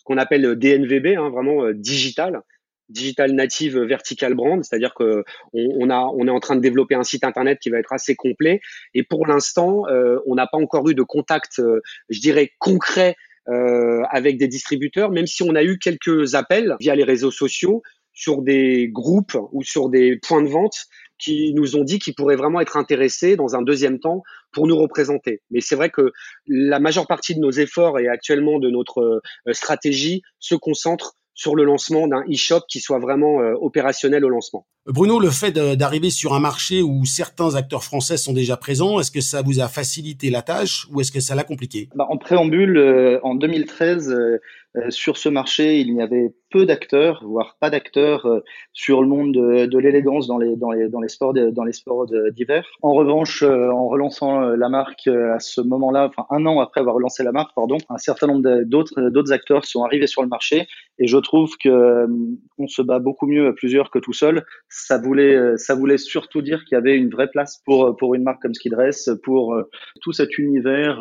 qu'on 0.03 0.17
appelle 0.17 0.55
DNVB, 0.55 1.17
hein, 1.17 1.29
vraiment 1.29 1.71
digital 1.71 2.41
digital 2.89 3.31
native 3.31 3.79
vertical 3.79 4.35
brand, 4.35 4.63
c'est-à-dire 4.63 4.93
que 4.93 5.23
on, 5.53 5.89
est 5.89 6.29
en 6.29 6.39
train 6.39 6.55
de 6.55 6.61
développer 6.61 6.93
un 6.93 7.03
site 7.03 7.23
internet 7.23 7.57
qui 7.59 7.69
va 7.69 7.79
être 7.79 7.93
assez 7.93 8.13
complet. 8.13 8.59
Et 8.93 9.03
pour 9.03 9.25
l'instant, 9.25 9.85
on 10.27 10.35
n'a 10.35 10.45
pas 10.45 10.57
encore 10.57 10.87
eu 10.89 10.93
de 10.93 11.01
contact, 11.01 11.61
je 12.09 12.19
dirais 12.19 12.51
concret 12.59 13.15
euh, 13.49 14.03
avec 14.09 14.37
des 14.37 14.47
distributeurs, 14.47 15.11
même 15.11 15.27
si 15.27 15.43
on 15.43 15.53
a 15.53 15.63
eu 15.63 15.77
quelques 15.77 16.33
appels 16.33 16.77
via 16.79 16.95
les 16.95 17.03
réseaux 17.03 17.29
sociaux 17.29 17.81
sur 18.13 18.41
des 18.41 18.87
groupes 18.87 19.37
ou 19.51 19.63
sur 19.63 19.89
des 19.89 20.15
points 20.15 20.41
de 20.41 20.47
vente 20.47 20.85
qui 21.23 21.53
nous 21.53 21.75
ont 21.75 21.83
dit 21.83 21.99
qu'ils 21.99 22.15
pourraient 22.15 22.35
vraiment 22.35 22.59
être 22.59 22.75
intéressés 22.75 23.35
dans 23.35 23.55
un 23.55 23.61
deuxième 23.61 23.99
temps 23.99 24.23
pour 24.51 24.67
nous 24.67 24.77
représenter. 24.77 25.41
Mais 25.51 25.61
c'est 25.61 25.75
vrai 25.75 25.89
que 25.89 26.11
la 26.47 26.79
majeure 26.79 27.07
partie 27.07 27.33
de 27.33 27.39
nos 27.39 27.51
efforts 27.51 27.99
et 27.99 28.07
actuellement 28.07 28.59
de 28.59 28.69
notre 28.69 29.21
euh, 29.47 29.53
stratégie 29.53 30.21
se 30.39 30.55
concentre 30.55 31.15
sur 31.33 31.55
le 31.55 31.63
lancement 31.63 32.07
d'un 32.07 32.23
e-shop 32.29 32.61
qui 32.67 32.79
soit 32.79 32.99
vraiment 32.99 33.41
euh, 33.41 33.53
opérationnel 33.59 34.25
au 34.25 34.29
lancement. 34.29 34.67
Bruno, 34.85 35.17
le 35.17 35.29
fait 35.29 35.53
d'arriver 35.53 36.09
sur 36.09 36.33
un 36.33 36.41
marché 36.41 36.81
où 36.81 37.05
certains 37.05 37.55
acteurs 37.55 37.85
français 37.85 38.17
sont 38.17 38.33
déjà 38.33 38.57
présents, 38.57 38.99
est-ce 38.99 39.11
que 39.11 39.21
ça 39.21 39.41
vous 39.41 39.61
a 39.61 39.69
facilité 39.69 40.29
la 40.29 40.41
tâche 40.41 40.87
ou 40.91 40.99
est-ce 40.99 41.11
que 41.11 41.21
ça 41.21 41.35
l'a 41.35 41.45
compliqué? 41.45 41.87
Bah, 41.95 42.05
En 42.09 42.17
préambule, 42.17 42.77
euh, 42.77 43.17
en 43.23 43.35
2013, 43.35 44.13
euh, 44.75 44.89
sur 44.89 45.17
ce 45.17 45.29
marché, 45.29 45.79
il 45.79 45.93
y 45.93 46.01
avait 46.01 46.33
peu 46.49 46.65
d'acteurs, 46.65 47.23
voire 47.25 47.57
pas 47.59 47.69
d'acteurs 47.69 48.25
euh, 48.25 48.39
sur 48.73 49.03
le 49.03 49.07
monde 49.07 49.33
de, 49.33 49.77
l'élégance 49.77 50.25
dans 50.25 50.39
les, 50.39 50.55
dans, 50.55 50.71
les, 50.71 50.89
dans 50.89 50.99
les 50.99 51.09
sports 51.09 51.33
dans 51.33 51.63
les 51.63 51.73
sports 51.73 52.07
d'hiver. 52.31 52.65
En 52.81 52.93
revanche, 52.93 53.43
euh, 53.43 53.69
en 53.69 53.87
relançant 53.87 54.41
la 54.41 54.69
marque 54.69 55.07
à 55.07 55.39
ce 55.39 55.61
moment-là, 55.61 56.07
enfin 56.07 56.25
un 56.31 56.45
an 56.47 56.59
après 56.59 56.81
avoir 56.81 56.95
relancé 56.95 57.23
la 57.23 57.31
marque, 57.31 57.53
pardon, 57.55 57.77
un 57.89 57.97
certain 57.97 58.27
nombre 58.27 58.63
d'autres 58.63 59.09
d'autres 59.09 59.31
acteurs 59.31 59.65
sont 59.65 59.83
arrivés 59.83 60.07
sur 60.07 60.23
le 60.23 60.27
marché 60.27 60.67
et 60.97 61.07
je 61.07 61.17
trouve 61.17 61.55
que 61.57 62.07
on 62.57 62.67
se 62.67 62.81
bat 62.81 62.99
beaucoup 62.99 63.27
mieux 63.27 63.47
à 63.47 63.53
plusieurs 63.53 63.91
que 63.91 63.99
tout 63.99 64.13
seul. 64.13 64.43
Ça 64.75 64.97
voulait 64.97 65.37
ça 65.57 65.75
voulait 65.75 65.99
surtout 65.99 66.41
dire 66.41 66.63
qu'il 66.65 66.75
y 66.75 66.79
avait 66.79 66.97
une 66.97 67.09
vraie 67.09 67.29
place 67.29 67.61
pour 67.63 67.95
pour 67.95 68.15
une 68.15 68.23
marque 68.23 68.41
comme 68.41 68.55
Skidress, 68.55 69.09
pour 69.23 69.55
tout 70.01 70.11
cet 70.11 70.37
univers 70.37 70.99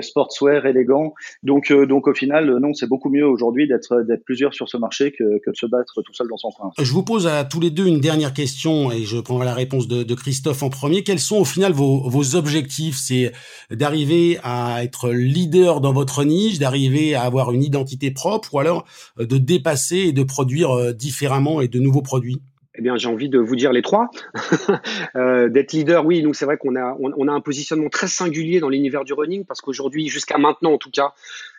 sportswear 0.00 0.66
élégant. 0.66 1.14
Donc 1.42 1.72
donc 1.72 2.08
au 2.08 2.14
final 2.14 2.58
non 2.58 2.74
c'est 2.74 2.88
beaucoup 2.88 3.08
mieux 3.08 3.26
aujourd'hui 3.26 3.68
d'être 3.68 4.02
d'être 4.02 4.24
plusieurs 4.24 4.52
sur 4.52 4.68
ce 4.68 4.76
marché 4.76 5.12
que, 5.12 5.38
que, 5.44 5.50
de 5.50 5.56
se 5.56 5.66
battre 5.66 6.02
tout 6.02 6.12
seul 6.12 6.26
dans 6.28 6.36
son 6.36 6.50
coin. 6.50 6.70
Je 6.78 6.92
vous 6.92 7.04
pose 7.04 7.26
à 7.28 7.44
tous 7.44 7.60
les 7.60 7.70
deux 7.70 7.86
une 7.86 8.00
dernière 8.00 8.34
question 8.34 8.90
et 8.90 9.04
je 9.04 9.18
prendrai 9.18 9.44
la 9.44 9.54
réponse 9.54 9.86
de, 9.86 10.02
de 10.02 10.14
Christophe 10.14 10.62
en 10.62 10.70
premier. 10.70 11.04
Quels 11.04 11.20
sont 11.20 11.38
au 11.38 11.44
final 11.44 11.72
vos, 11.72 12.08
vos 12.08 12.34
objectifs? 12.34 12.96
C'est 12.96 13.32
d'arriver 13.70 14.38
à 14.42 14.82
être 14.82 15.10
leader 15.10 15.80
dans 15.80 15.92
votre 15.92 16.24
niche, 16.24 16.58
d'arriver 16.58 17.14
à 17.14 17.22
avoir 17.22 17.52
une 17.52 17.62
identité 17.62 18.10
propre 18.10 18.54
ou 18.54 18.58
alors 18.58 18.84
euh, 19.18 19.26
de 19.26 19.38
dépasser 19.38 19.98
et 19.98 20.12
de 20.12 20.22
produire 20.22 20.72
euh, 20.72 20.92
différemment 20.92 21.60
et 21.60 21.68
de 21.68 21.78
nouveaux 21.78 22.02
produits? 22.02 22.40
Eh 22.78 22.82
bien, 22.82 22.96
j'ai 22.96 23.08
envie 23.08 23.28
de 23.28 23.40
vous 23.40 23.56
dire 23.56 23.72
les 23.72 23.82
trois. 23.82 24.08
euh, 25.16 25.48
D'être 25.48 25.72
leader, 25.72 26.06
oui, 26.06 26.22
nous, 26.22 26.32
c'est 26.32 26.44
vrai 26.44 26.58
qu'on 26.58 26.76
a, 26.76 26.96
on, 27.00 27.26
a 27.26 27.32
un 27.32 27.40
positionnement 27.40 27.88
très 27.88 28.06
singulier 28.06 28.60
dans 28.60 28.68
l'univers 28.68 29.04
du 29.04 29.12
running 29.14 29.44
parce 29.44 29.60
qu'aujourd'hui, 29.60 30.08
jusqu'à 30.08 30.38
maintenant 30.38 30.72
en 30.72 30.78
tout 30.78 30.90
cas, 30.90 31.12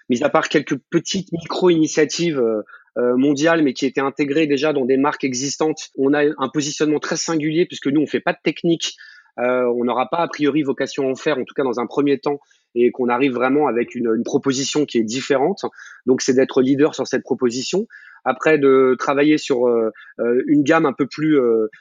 mis 0.10 0.24
à 0.24 0.30
part 0.30 0.48
quelques 0.48 0.78
petites 0.90 1.34
micro-initiatives 1.34 2.40
euh, 2.40 2.62
euh, 2.98 3.18
mondiales, 3.18 3.64
mais 3.64 3.74
qui 3.74 3.86
étaient 3.86 4.00
intégrées 4.00 4.48
déjà 4.48 4.72
dans 4.72 4.86
des 4.86 4.96
marques 4.96 5.26
existantes, 5.26 5.90
on 5.98 6.14
a 6.14 6.24
un 6.24 6.50
positionnement 6.54 7.00
très 7.00 7.18
singulier 7.18 7.66
puisque 7.66 7.88
nous, 7.88 8.02
on 8.02 8.08
fait 8.08 8.22
pas 8.22 8.34
de 8.34 8.40
technique. 8.42 8.96
On 9.42 9.86
n'aura 9.86 10.10
pas 10.10 10.18
a 10.18 10.28
priori 10.28 10.64
vocation 10.64 11.08
à 11.08 11.12
en 11.12 11.16
faire, 11.16 11.38
en 11.38 11.46
tout 11.46 11.54
cas 11.54 11.64
dans 11.64 11.80
un 11.80 11.88
premier 11.88 12.20
temps, 12.20 12.42
et 12.76 12.92
qu'on 12.92 13.08
arrive 13.08 13.32
vraiment 13.32 13.68
avec 13.68 13.96
une, 13.96 14.12
une, 14.14 14.24
proposition 14.26 14.86
qui 14.86 14.98
est 14.98 15.04
différente. 15.04 15.64
Donc, 16.06 16.22
c'est 16.22 16.34
d'être 16.34 16.62
leader 16.62 16.94
sur 16.94 17.08
cette 17.08 17.24
proposition. 17.24 17.88
Après, 18.26 18.58
de 18.58 18.96
travailler 18.98 19.38
sur 19.38 19.68
euh, 19.68 19.92
une 20.48 20.64
gamme 20.64 20.86
un 20.86 20.94
peu 20.94 21.08
plus 21.08 21.40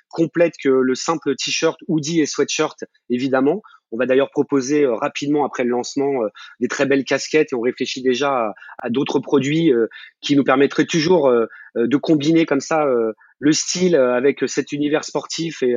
complète 0.09 0.55
que 0.63 0.69
le 0.69 0.95
simple 0.95 1.35
t-shirt, 1.37 1.79
hoodie 1.89 2.21
et 2.21 2.27
sweatshirt, 2.27 2.85
évidemment. 3.11 3.63
On 3.91 3.97
va 3.97 4.07
d'ailleurs 4.07 4.31
proposer 4.31 4.85
euh, 4.85 4.95
rapidement 4.95 5.45
après 5.45 5.65
le 5.65 5.71
lancement 5.71 6.23
euh, 6.23 6.29
des 6.61 6.69
très 6.69 6.87
belles 6.87 7.05
casquettes 7.05 7.53
et 7.53 7.57
on 7.57 7.61
réfléchit 7.61 8.03
déjà 8.03 8.53
à, 8.79 8.91
d'autres 8.91 9.19
produits 9.19 9.73
euh, 9.73 9.87
qui 10.21 10.37
nous 10.37 10.45
permettraient 10.45 10.85
toujours 10.85 11.33
de 11.77 11.97
combiner 11.97 12.47
comme 12.47 12.61
ça 12.61 12.85
le 13.39 13.53
style 13.53 13.95
avec 13.95 14.43
cet 14.47 14.73
univers 14.73 15.05
sportif 15.05 15.63
et, 15.63 15.75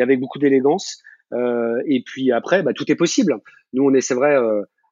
avec 0.00 0.20
beaucoup 0.20 0.38
d'élégance. 0.38 1.02
et 1.32 2.02
puis 2.04 2.32
après, 2.32 2.62
bah, 2.62 2.72
tout 2.72 2.90
est 2.90 2.96
possible. 2.96 3.36
Nous, 3.72 3.84
on 3.84 3.92
est, 3.92 4.00
c'est 4.00 4.14
vrai, 4.14 4.38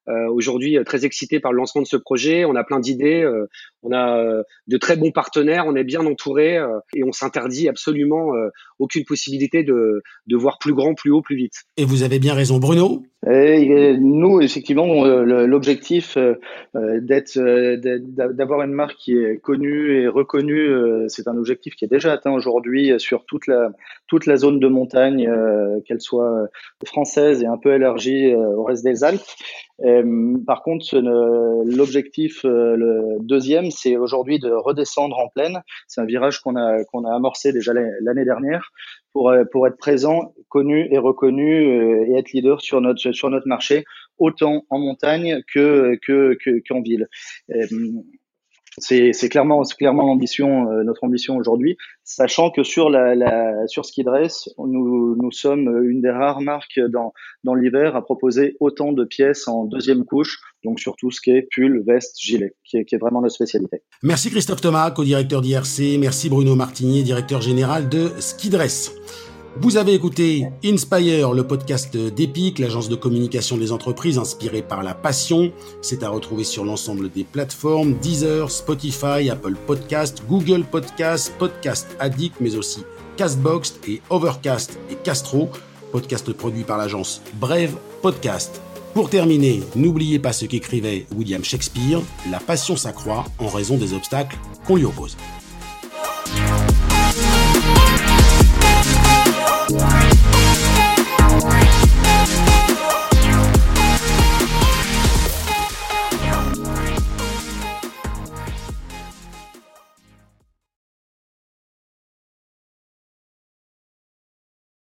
euh, 0.08 0.28
aujourd'hui 0.28 0.78
euh, 0.78 0.82
très 0.84 1.04
excité 1.04 1.38
par 1.38 1.52
le 1.52 1.58
lancement 1.58 1.82
de 1.82 1.86
ce 1.86 1.96
projet. 1.96 2.44
On 2.44 2.56
a 2.56 2.64
plein 2.64 2.80
d'idées, 2.80 3.22
euh, 3.22 3.48
on 3.82 3.92
a 3.92 4.42
de 4.66 4.76
très 4.76 4.96
bons 4.96 5.10
partenaires, 5.10 5.64
on 5.66 5.74
est 5.74 5.84
bien 5.84 6.04
entouré 6.06 6.60
et 6.94 7.04
on 7.04 7.12
s'interdit 7.12 7.68
absolument 7.68 8.32
aucune 8.78 9.04
possibilité 9.04 9.62
de, 9.62 10.02
de 10.26 10.36
voir 10.36 10.58
plus 10.58 10.74
grand, 10.74 10.94
plus 10.94 11.10
haut, 11.10 11.22
plus 11.22 11.36
vite. 11.36 11.64
Et 11.76 11.84
vous 11.84 12.02
avez 12.02 12.18
bien 12.18 12.34
raison, 12.34 12.58
Bruno. 12.58 13.02
Et 13.30 13.96
nous, 13.98 14.40
effectivement, 14.40 15.04
l'objectif 15.04 16.18
d'être, 16.74 17.38
d'avoir 18.32 18.62
une 18.62 18.72
marque 18.72 18.96
qui 18.96 19.16
est 19.16 19.38
connue 19.40 20.02
et 20.02 20.08
reconnue, 20.08 20.70
c'est 21.08 21.28
un 21.28 21.36
objectif 21.36 21.76
qui 21.76 21.84
est 21.84 21.88
déjà 21.88 22.12
atteint 22.12 22.32
aujourd'hui 22.32 22.92
sur 22.98 23.24
toute 23.24 23.46
la 23.46 23.70
toute 24.08 24.26
la 24.26 24.36
zone 24.36 24.58
de 24.58 24.68
montagne, 24.68 25.30
qu'elle 25.86 26.00
soit 26.00 26.48
française 26.84 27.42
et 27.42 27.46
un 27.46 27.58
peu 27.58 27.74
élargie 27.74 28.34
au 28.34 28.64
reste 28.64 28.84
des 28.84 29.04
Alpes. 29.04 29.22
Euh, 29.84 30.36
par 30.46 30.62
contre, 30.62 30.96
l'objectif, 31.64 32.44
euh, 32.44 32.76
le 32.76 33.18
deuxième, 33.20 33.70
c'est 33.72 33.96
aujourd'hui 33.96 34.38
de 34.38 34.50
redescendre 34.50 35.18
en 35.18 35.28
plaine. 35.28 35.62
C'est 35.88 36.00
un 36.00 36.04
virage 36.04 36.40
qu'on 36.40 36.56
a 36.56 36.78
a 36.82 37.14
amorcé 37.14 37.52
déjà 37.52 37.72
l'année 37.74 38.24
dernière 38.24 38.70
pour 39.12 39.30
euh, 39.30 39.44
pour 39.50 39.66
être 39.66 39.76
présent, 39.76 40.34
connu 40.48 40.88
et 40.90 40.98
reconnu 40.98 42.06
et 42.08 42.14
être 42.16 42.32
leader 42.32 42.60
sur 42.60 42.80
notre 42.80 43.12
sur 43.12 43.30
notre 43.30 43.48
marché, 43.48 43.84
autant 44.18 44.64
en 44.70 44.78
montagne 44.78 45.42
que 45.52 45.98
que 46.06 46.36
qu'en 46.68 46.80
ville. 46.80 47.08
C'est 48.78 49.28
clairement, 49.28 49.62
l'ambition, 49.80 50.70
euh, 50.70 50.82
notre 50.82 51.04
ambition 51.04 51.36
aujourd'hui, 51.36 51.76
sachant 52.04 52.50
que 52.50 52.62
sur 52.62 52.90
sur 53.66 53.84
Skidress, 53.84 54.48
nous, 54.58 55.30
sommes 55.30 55.84
une 55.84 56.00
des 56.00 56.10
rares 56.10 56.40
marques 56.40 56.80
dans, 56.90 57.54
l'hiver 57.54 57.96
à 57.96 58.02
proposer 58.02 58.56
autant 58.60 58.92
de 58.92 59.04
pièces 59.04 59.46
en 59.46 59.64
deuxième 59.64 60.04
couche, 60.04 60.40
donc 60.64 60.80
sur 60.80 60.96
tout 60.96 61.10
ce 61.10 61.20
qui 61.20 61.30
est 61.30 61.48
pull, 61.50 61.82
veste, 61.86 62.18
gilet, 62.18 62.54
qui 62.64 62.78
est, 62.78 62.98
vraiment 62.98 63.20
notre 63.20 63.34
spécialité. 63.34 63.82
Merci 64.02 64.30
Christophe 64.30 64.60
Thomas, 64.60 64.90
co-directeur 64.90 65.42
d'IRC, 65.42 65.98
merci 65.98 66.30
Bruno 66.30 66.54
Martinier, 66.54 67.02
directeur 67.02 67.40
général 67.40 67.88
de 67.88 68.08
Skidress. 68.20 69.31
Vous 69.60 69.76
avez 69.76 69.92
écouté 69.92 70.46
Inspire, 70.64 71.34
le 71.34 71.46
podcast 71.46 71.94
d'Epic, 71.94 72.58
l'agence 72.58 72.88
de 72.88 72.96
communication 72.96 73.58
des 73.58 73.70
entreprises 73.70 74.16
inspirée 74.16 74.62
par 74.62 74.82
la 74.82 74.94
passion. 74.94 75.52
C'est 75.82 76.02
à 76.02 76.08
retrouver 76.08 76.42
sur 76.42 76.64
l'ensemble 76.64 77.10
des 77.10 77.22
plateformes 77.22 77.92
Deezer, 77.98 78.50
Spotify, 78.50 79.28
Apple 79.30 79.54
Podcast, 79.66 80.22
Google 80.26 80.64
Podcast, 80.64 81.34
Podcast 81.38 81.86
Addict, 82.00 82.36
mais 82.40 82.56
aussi 82.56 82.82
Castbox 83.18 83.78
et 83.86 84.00
Overcast 84.08 84.78
et 84.90 84.94
Castro, 84.94 85.50
podcast 85.92 86.32
produit 86.32 86.64
par 86.64 86.78
l'agence 86.78 87.20
Brève 87.34 87.74
Podcast. 88.00 88.62
Pour 88.94 89.10
terminer, 89.10 89.62
n'oubliez 89.76 90.18
pas 90.18 90.32
ce 90.32 90.46
qu'écrivait 90.46 91.06
William 91.14 91.44
Shakespeare, 91.44 92.00
la 92.30 92.40
passion 92.40 92.74
s'accroît 92.74 93.24
en 93.38 93.48
raison 93.48 93.76
des 93.76 93.92
obstacles 93.92 94.38
qu'on 94.66 94.76
lui 94.76 94.86
oppose. 94.86 95.16